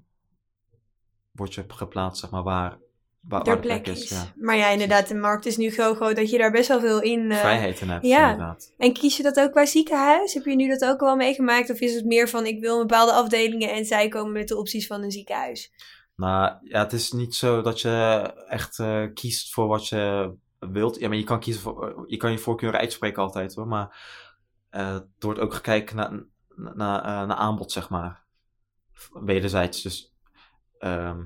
word 1.32 1.54
je 1.54 1.64
geplaatst, 1.68 2.20
zeg 2.22 2.30
maar, 2.30 2.44
waar, 2.44 2.78
waar, 3.20 3.44
waar 3.44 3.56
de 3.56 3.62
plek 3.62 3.88
is. 3.88 4.10
Ja. 4.10 4.34
Maar 4.36 4.56
ja, 4.56 4.68
inderdaad, 4.70 5.08
de 5.08 5.16
markt 5.16 5.46
is 5.46 5.58
nu 5.58 5.70
zo 5.70 5.94
groot 5.94 6.16
dat 6.16 6.30
je 6.30 6.38
daar 6.38 6.52
best 6.52 6.68
wel 6.68 6.80
veel 6.80 7.02
in... 7.02 7.32
eh, 7.32 7.38
Vrijheid 7.38 7.80
in 7.82 7.90
hebt, 7.90 8.06
ja. 8.06 8.32
inderdaad. 8.32 8.74
En 8.78 8.94
kies 8.94 9.18
je 9.18 9.24
dat 9.24 9.40
ook 9.40 9.54
bij 9.54 9.66
ziekenhuis? 9.66 10.34
Heb 10.34 10.46
je 10.46 10.56
nu 10.56 10.68
dat 10.68 10.86
ook 10.86 11.02
al 11.02 11.16
meegemaakt? 11.16 11.70
Of 11.70 11.80
is 11.80 11.96
het 11.96 12.06
meer 12.06 12.30
van, 12.30 12.46
ik 12.46 12.60
wil 12.60 12.78
bepaalde 12.80 13.12
afdelingen 13.12 13.74
en 13.74 13.86
zij 13.86 14.08
komen 14.08 14.32
met 14.32 14.48
de 14.48 14.58
opties 14.58 14.88
van 14.88 15.04
een 15.04 15.12
ziekenhuis? 15.12 15.72
Nou, 16.18 16.54
ja, 16.64 16.80
het 16.80 16.94
is 16.94 17.12
niet 17.12 17.36
zo 17.36 17.62
dat 17.62 17.82
je 17.82 17.90
echt 18.48 18.80
eh, 18.80 19.04
kiest 19.14 19.54
voor 19.54 19.68
wat 19.68 19.88
je 19.88 20.34
wilt. 20.60 21.00
Ja, 21.00 21.08
maar 21.08 21.18
je 21.18 21.24
kan 21.24 21.40
kiezen 21.40 21.62
voor, 21.62 22.04
je 22.08 22.18
kan 22.18 22.32
je 22.32 22.38
voorkeuren 22.38 22.80
uitspreken 22.80 23.22
altijd 23.22 23.56
hoor, 23.56 23.68
maar 23.68 23.98
eh 24.70 24.96
er 24.96 25.08
wordt 25.20 25.40
ook 25.40 25.54
gekeken 25.54 25.96
naar, 25.96 26.24
naar, 26.76 27.00
eh, 27.00 27.28
naar 27.28 27.38
aanbod, 27.38 27.72
zeg 27.72 27.90
maar. 27.90 28.24
Wederzijds, 29.14 29.82
dus 29.82 30.14
ehm, 30.80 31.24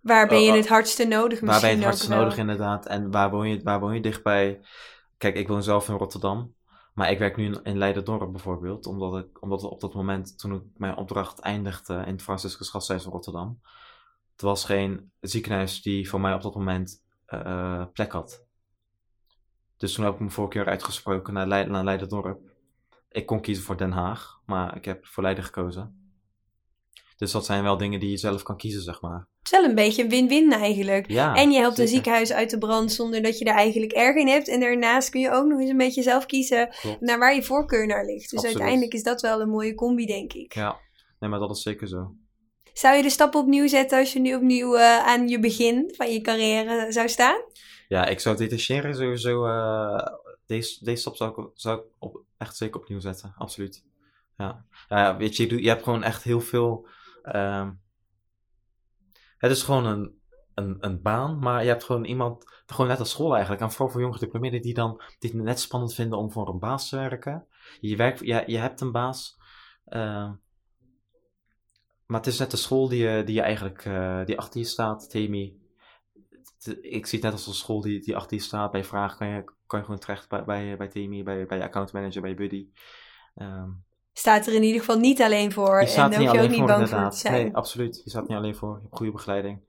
Waar 0.00 0.28
ben 0.28 0.42
je 0.42 0.52
het 0.52 0.68
hardste 0.68 1.04
nodig 1.04 1.40
misschien 1.40 1.48
waar 1.48 1.60
ben 1.60 1.70
je 1.70 1.76
het 1.76 1.84
ook 1.84 1.90
hardst 1.90 2.08
wel? 2.08 2.18
nodig 2.18 2.36
inderdaad 2.36 2.86
en 2.86 3.10
waar 3.10 3.30
woon, 3.30 3.48
je, 3.48 3.62
waar 3.62 3.80
woon 3.80 3.94
je 3.94 4.00
dichtbij? 4.00 4.60
Kijk, 5.18 5.36
ik 5.36 5.48
woon 5.48 5.62
zelf 5.62 5.88
in 5.88 5.96
Rotterdam, 5.96 6.54
maar 6.94 7.10
ik 7.10 7.18
werk 7.18 7.36
nu 7.36 7.44
in, 7.44 7.60
in 7.62 7.78
Leiden-Dorp 7.78 8.32
bijvoorbeeld, 8.32 8.86
omdat, 8.86 9.16
ik, 9.16 9.42
omdat 9.42 9.62
op 9.62 9.80
dat 9.80 9.94
moment, 9.94 10.38
toen 10.38 10.54
ik 10.54 10.62
mijn 10.76 10.96
opdracht 10.96 11.38
eindigde 11.38 11.94
in 11.94 12.12
het 12.12 12.22
Franciscus 12.22 12.68
Gasthuis 12.68 13.04
in 13.04 13.10
Rotterdam, 13.10 13.60
het 14.36 14.44
was 14.44 14.64
geen 14.64 15.12
ziekenhuis 15.20 15.82
die 15.82 16.08
voor 16.08 16.20
mij 16.20 16.34
op 16.34 16.42
dat 16.42 16.54
moment 16.54 17.04
eh, 17.26 17.84
plek 17.92 18.12
had. 18.12 18.44
Dus 19.76 19.92
toen 19.92 20.04
heb 20.04 20.12
ik 20.12 20.18
mijn 20.18 20.30
voorkeur 20.30 20.66
uitgesproken 20.66 21.32
naar, 21.32 21.46
Leiden, 21.46 21.72
naar 21.72 21.84
Leiden-Dorp. 21.84 22.40
ik 23.10 23.26
kon 23.26 23.40
kiezen 23.40 23.64
voor 23.64 23.76
Den 23.76 23.92
Haag, 23.92 24.40
maar 24.46 24.76
ik 24.76 24.84
heb 24.84 25.06
voor 25.06 25.22
Leiden 25.22 25.44
gekozen. 25.44 26.14
Dus 27.16 27.32
dat 27.32 27.44
zijn 27.44 27.62
wel 27.62 27.76
dingen 27.76 28.00
die 28.00 28.10
je 28.10 28.16
zelf 28.16 28.42
kan 28.42 28.56
kiezen, 28.56 28.82
zeg 28.82 29.00
maar. 29.00 29.28
Het 29.38 29.52
is 29.52 29.60
wel 29.60 29.64
een 29.68 29.74
beetje 29.74 30.02
een 30.02 30.08
win-win 30.08 30.52
eigenlijk. 30.52 31.10
Ja, 31.10 31.34
en 31.34 31.50
je 31.50 31.58
helpt 31.58 31.78
een 31.78 31.88
ziekenhuis 31.88 32.32
uit 32.32 32.50
de 32.50 32.58
brand 32.58 32.92
zonder 32.92 33.22
dat 33.22 33.38
je 33.38 33.44
er 33.44 33.54
eigenlijk 33.54 33.92
erg 33.92 34.16
in 34.16 34.28
hebt. 34.28 34.48
En 34.48 34.60
daarnaast 34.60 35.08
kun 35.08 35.20
je 35.20 35.30
ook 35.30 35.46
nog 35.46 35.60
eens 35.60 35.70
een 35.70 35.76
beetje 35.76 36.02
zelf 36.02 36.26
kiezen 36.26 36.68
Klopt. 36.68 37.00
naar 37.00 37.18
waar 37.18 37.34
je 37.34 37.42
voorkeur 37.42 37.86
naar 37.86 38.04
ligt. 38.04 38.30
Dus 38.30 38.32
Absoluut. 38.32 38.56
uiteindelijk 38.56 38.94
is 38.94 39.02
dat 39.02 39.20
wel 39.20 39.40
een 39.40 39.48
mooie 39.48 39.74
combi, 39.74 40.06
denk 40.06 40.32
ik. 40.32 40.54
Ja, 40.54 40.80
nee, 41.18 41.30
maar 41.30 41.38
dat 41.38 41.50
is 41.50 41.62
zeker 41.62 41.88
zo. 41.88 42.14
Zou 42.76 42.96
je 42.96 43.02
de 43.02 43.10
stap 43.10 43.34
opnieuw 43.34 43.68
zetten 43.68 43.98
als 43.98 44.12
je 44.12 44.20
nu 44.20 44.34
opnieuw 44.34 44.76
eh, 44.76 45.06
aan 45.06 45.28
je 45.28 45.40
begin 45.40 45.92
van 45.96 46.12
je 46.12 46.20
carrière 46.20 46.92
zou 46.92 47.08
staan? 47.08 47.36
Ja, 47.88 48.06
ik 48.06 48.20
zou 48.20 48.36
detacheren 48.36 48.94
sowieso. 48.94 49.46
eh, 49.46 50.06
deze, 50.46 50.84
deze 50.84 51.00
stap 51.00 51.16
zou 51.16 51.42
ik, 51.42 51.50
zou 51.54 51.78
ik 51.78 51.84
op, 51.98 52.22
echt 52.38 52.56
zeker 52.56 52.80
opnieuw 52.80 53.00
zetten. 53.00 53.34
Absoluut. 53.38 53.84
Ja, 54.36 54.64
ja 54.88 55.16
weet 55.16 55.36
je, 55.36 55.62
je, 55.62 55.68
hebt 55.68 55.82
gewoon 55.82 56.02
echt 56.02 56.22
heel 56.22 56.40
veel. 56.40 56.88
ehm, 57.22 57.70
het 59.38 59.50
is 59.50 59.62
gewoon 59.62 59.86
een, 59.86 60.20
een, 60.54 60.76
een 60.80 61.02
baan, 61.02 61.38
maar 61.38 61.62
je 61.62 61.68
hebt 61.68 61.84
gewoon 61.84 62.04
iemand. 62.04 62.54
Gewoon 62.66 62.86
net 62.86 62.98
als 62.98 63.10
school 63.10 63.32
eigenlijk. 63.32 63.62
En 63.62 63.70
vooral 63.70 63.88
voor 63.88 64.00
jonge 64.00 64.12
gediplomeerden 64.12 64.62
die 64.62 64.74
dan 64.74 65.02
dit 65.18 65.32
net 65.34 65.60
spannend 65.60 65.94
vinden 65.94 66.18
om 66.18 66.32
voor 66.32 66.48
een 66.48 66.58
baas 66.58 66.88
te 66.88 66.96
werken. 66.96 67.46
Je, 67.80 67.96
werkt, 67.96 68.20
je, 68.20 68.42
je 68.46 68.58
hebt 68.58 68.80
een 68.80 68.92
baas. 68.92 69.38
ehm, 69.84 70.32
maar 72.06 72.18
het 72.20 72.28
is 72.28 72.38
net 72.38 72.50
de 72.50 72.56
school 72.56 72.88
die 72.88 73.02
je, 73.08 73.22
die 73.24 73.34
je 73.34 73.40
eigenlijk 73.42 73.84
eh, 73.84 74.24
die 74.24 74.38
achter 74.38 74.60
je 74.60 74.66
staat. 74.66 75.02
Het- 75.02 76.78
Ik 76.80 77.06
zie 77.06 77.18
het 77.18 77.22
net 77.22 77.32
als 77.32 77.46
een 77.46 77.54
school 77.54 77.80
die, 77.80 78.00
die 78.00 78.16
achter 78.16 78.36
je 78.36 78.42
staat. 78.42 78.70
Bij 78.70 78.84
vragen 78.84 79.18
kan 79.18 79.28
je, 79.28 79.44
kan 79.66 79.78
je 79.78 79.84
gewoon 79.84 80.00
terecht 80.00 80.28
bij, 80.28 80.44
bij, 80.44 80.76
bij 80.76 80.88
TMI, 80.88 81.22
bij, 81.22 81.46
bij 81.46 81.56
je 81.58 81.64
account 81.64 81.92
manager, 81.92 82.20
bij 82.20 82.30
je 82.30 82.36
buddy. 82.36 82.66
Ehm, 83.34 83.70
Staat 84.12 84.46
er 84.46 84.54
in 84.54 84.62
ieder 84.62 84.80
geval 84.80 84.98
niet 84.98 85.22
alleen 85.22 85.52
voor. 85.52 85.80
je 85.80 85.86
staat 85.86 86.04
en 86.04 86.10
daar 86.10 86.20
hoef 86.20 86.32
je 86.32 86.42
ook 86.42 86.48
niet 86.48 86.58
voor, 86.58 86.66
bang 86.66 86.78
voor 86.78 86.88
te 86.88 86.94
inderdaad. 86.94 87.18
zijn. 87.18 87.32
Nee, 87.44 87.54
absoluut. 87.56 88.00
Je 88.04 88.10
staat 88.10 88.28
niet 88.28 88.36
alleen 88.36 88.54
voor. 88.56 88.74
Je 88.74 88.82
hebt 88.82 88.96
goede 88.96 89.12
begeleiding. 89.12 89.60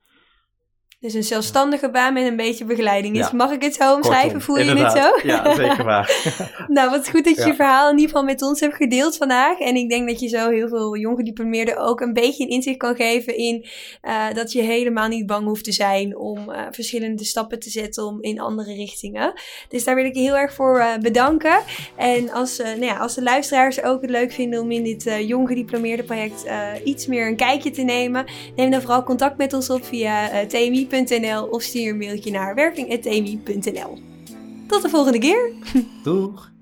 Dus 1.00 1.14
een 1.14 1.22
zelfstandige 1.24 1.90
baan 1.90 2.12
met 2.12 2.26
een 2.26 2.36
beetje 2.36 2.64
begeleiding. 2.64 3.18
Is, 3.18 3.30
Ja. 3.30 3.36
Mag 3.36 3.52
ik 3.52 3.62
het 3.62 3.74
zo 3.74 3.94
omschrijven? 3.94 4.40
Voel 4.40 4.58
je 4.58 4.64
het 4.64 4.92
zo? 4.92 5.28
Ja, 5.28 5.54
zeker 5.54 5.84
waar. 5.84 6.32
nou, 6.68 6.90
wat 6.90 7.08
goed 7.08 7.24
dat 7.24 7.34
je 7.34 7.40
Ja. 7.40 7.46
je 7.46 7.54
verhaal 7.54 7.90
in 7.90 7.94
ieder 7.94 8.08
geval 8.08 8.24
met 8.24 8.42
ons 8.42 8.60
hebt 8.60 8.74
gedeeld 8.74 9.16
vandaag. 9.16 9.58
En 9.58 9.74
ik 9.76 9.88
denk 9.88 10.08
dat 10.08 10.20
je 10.20 10.28
zo 10.28 10.50
heel 10.50 10.68
veel 10.68 10.96
jonge 10.96 11.22
diplomeerden 11.22 11.76
ook 11.76 12.00
een 12.00 12.12
beetje 12.12 12.44
een 12.44 12.50
inzicht 12.50 12.76
kan 12.76 12.96
geven 12.96 13.36
in 13.36 13.66
eh, 14.00 14.24
dat 14.34 14.52
je 14.52 14.62
helemaal 14.62 15.08
niet 15.08 15.26
bang 15.26 15.46
hoeft 15.46 15.64
te 15.64 15.72
zijn 15.72 16.16
om 16.16 16.50
eh, 16.50 16.62
verschillende 16.70 17.24
stappen 17.24 17.58
te 17.58 17.70
zetten 17.70 18.04
om 18.04 18.22
in 18.22 18.40
andere 18.40 18.74
richtingen. 18.74 19.32
Dus 19.68 19.84
daar 19.84 19.94
wil 19.94 20.04
ik 20.04 20.14
je 20.14 20.20
heel 20.20 20.36
erg 20.36 20.54
voor 20.54 20.78
eh, 20.78 20.98
bedanken. 21.00 21.58
En 21.96 22.30
als, 22.30 22.58
nou 22.58 22.84
ja, 22.84 22.96
als 22.96 23.14
de 23.14 23.22
luisteraars 23.22 23.82
ook 23.82 24.00
het 24.00 24.10
leuk 24.10 24.32
vinden 24.32 24.60
om 24.60 24.70
in 24.70 24.84
dit 24.84 25.10
jong 25.26 25.48
gediplomeerde 25.48 26.02
project 26.02 26.44
iets 26.84 27.06
meer 27.06 27.26
een 27.26 27.36
kijkje 27.36 27.70
te 27.70 27.82
nemen, 27.82 28.24
neem 28.56 28.70
dan 28.70 28.80
vooral 28.80 29.02
contact 29.02 29.36
met 29.36 29.52
ons 29.52 29.70
op 29.70 29.84
via 29.84 30.30
eh, 30.30 30.46
tmi.nl 30.88 31.44
of 31.44 31.62
stuur 31.62 31.88
een 31.88 31.98
mailtje 31.98 32.30
naar 32.30 32.54
werking.tmi.nl. 32.54 33.98
Tot 34.66 34.82
de 34.82 34.88
volgende 34.88 35.18
keer! 35.18 35.52
Doeg! 36.04 36.52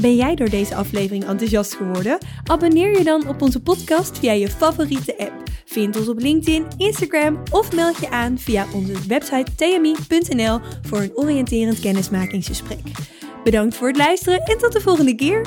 Ben 0.00 0.16
jij 0.16 0.34
door 0.34 0.50
deze 0.50 0.74
aflevering 0.74 1.24
enthousiast 1.24 1.74
geworden? 1.74 2.18
Abonneer 2.44 2.98
je 2.98 3.04
dan 3.04 3.28
op 3.28 3.42
onze 3.42 3.62
podcast 3.62 4.18
via 4.18 4.32
je 4.32 4.48
favoriete 4.48 5.18
app. 5.18 5.42
Vind 5.64 5.96
ons 5.96 6.08
op 6.08 6.18
LinkedIn, 6.18 6.66
Instagram 6.76 7.42
of 7.50 7.74
meld 7.74 7.98
je 7.98 8.10
aan 8.10 8.38
via 8.38 8.66
onze 8.74 9.06
website 9.08 9.54
tmi.nl 9.54 10.60
voor 10.82 11.00
een 11.00 11.16
oriënterend 11.16 11.80
kennismakingsgesprek. 11.80 12.80
Bedankt 13.44 13.74
voor 13.74 13.88
het 13.88 13.96
luisteren 13.96 14.42
en 14.42 14.58
tot 14.58 14.72
de 14.72 14.80
volgende 14.80 15.14
keer! 15.14 15.46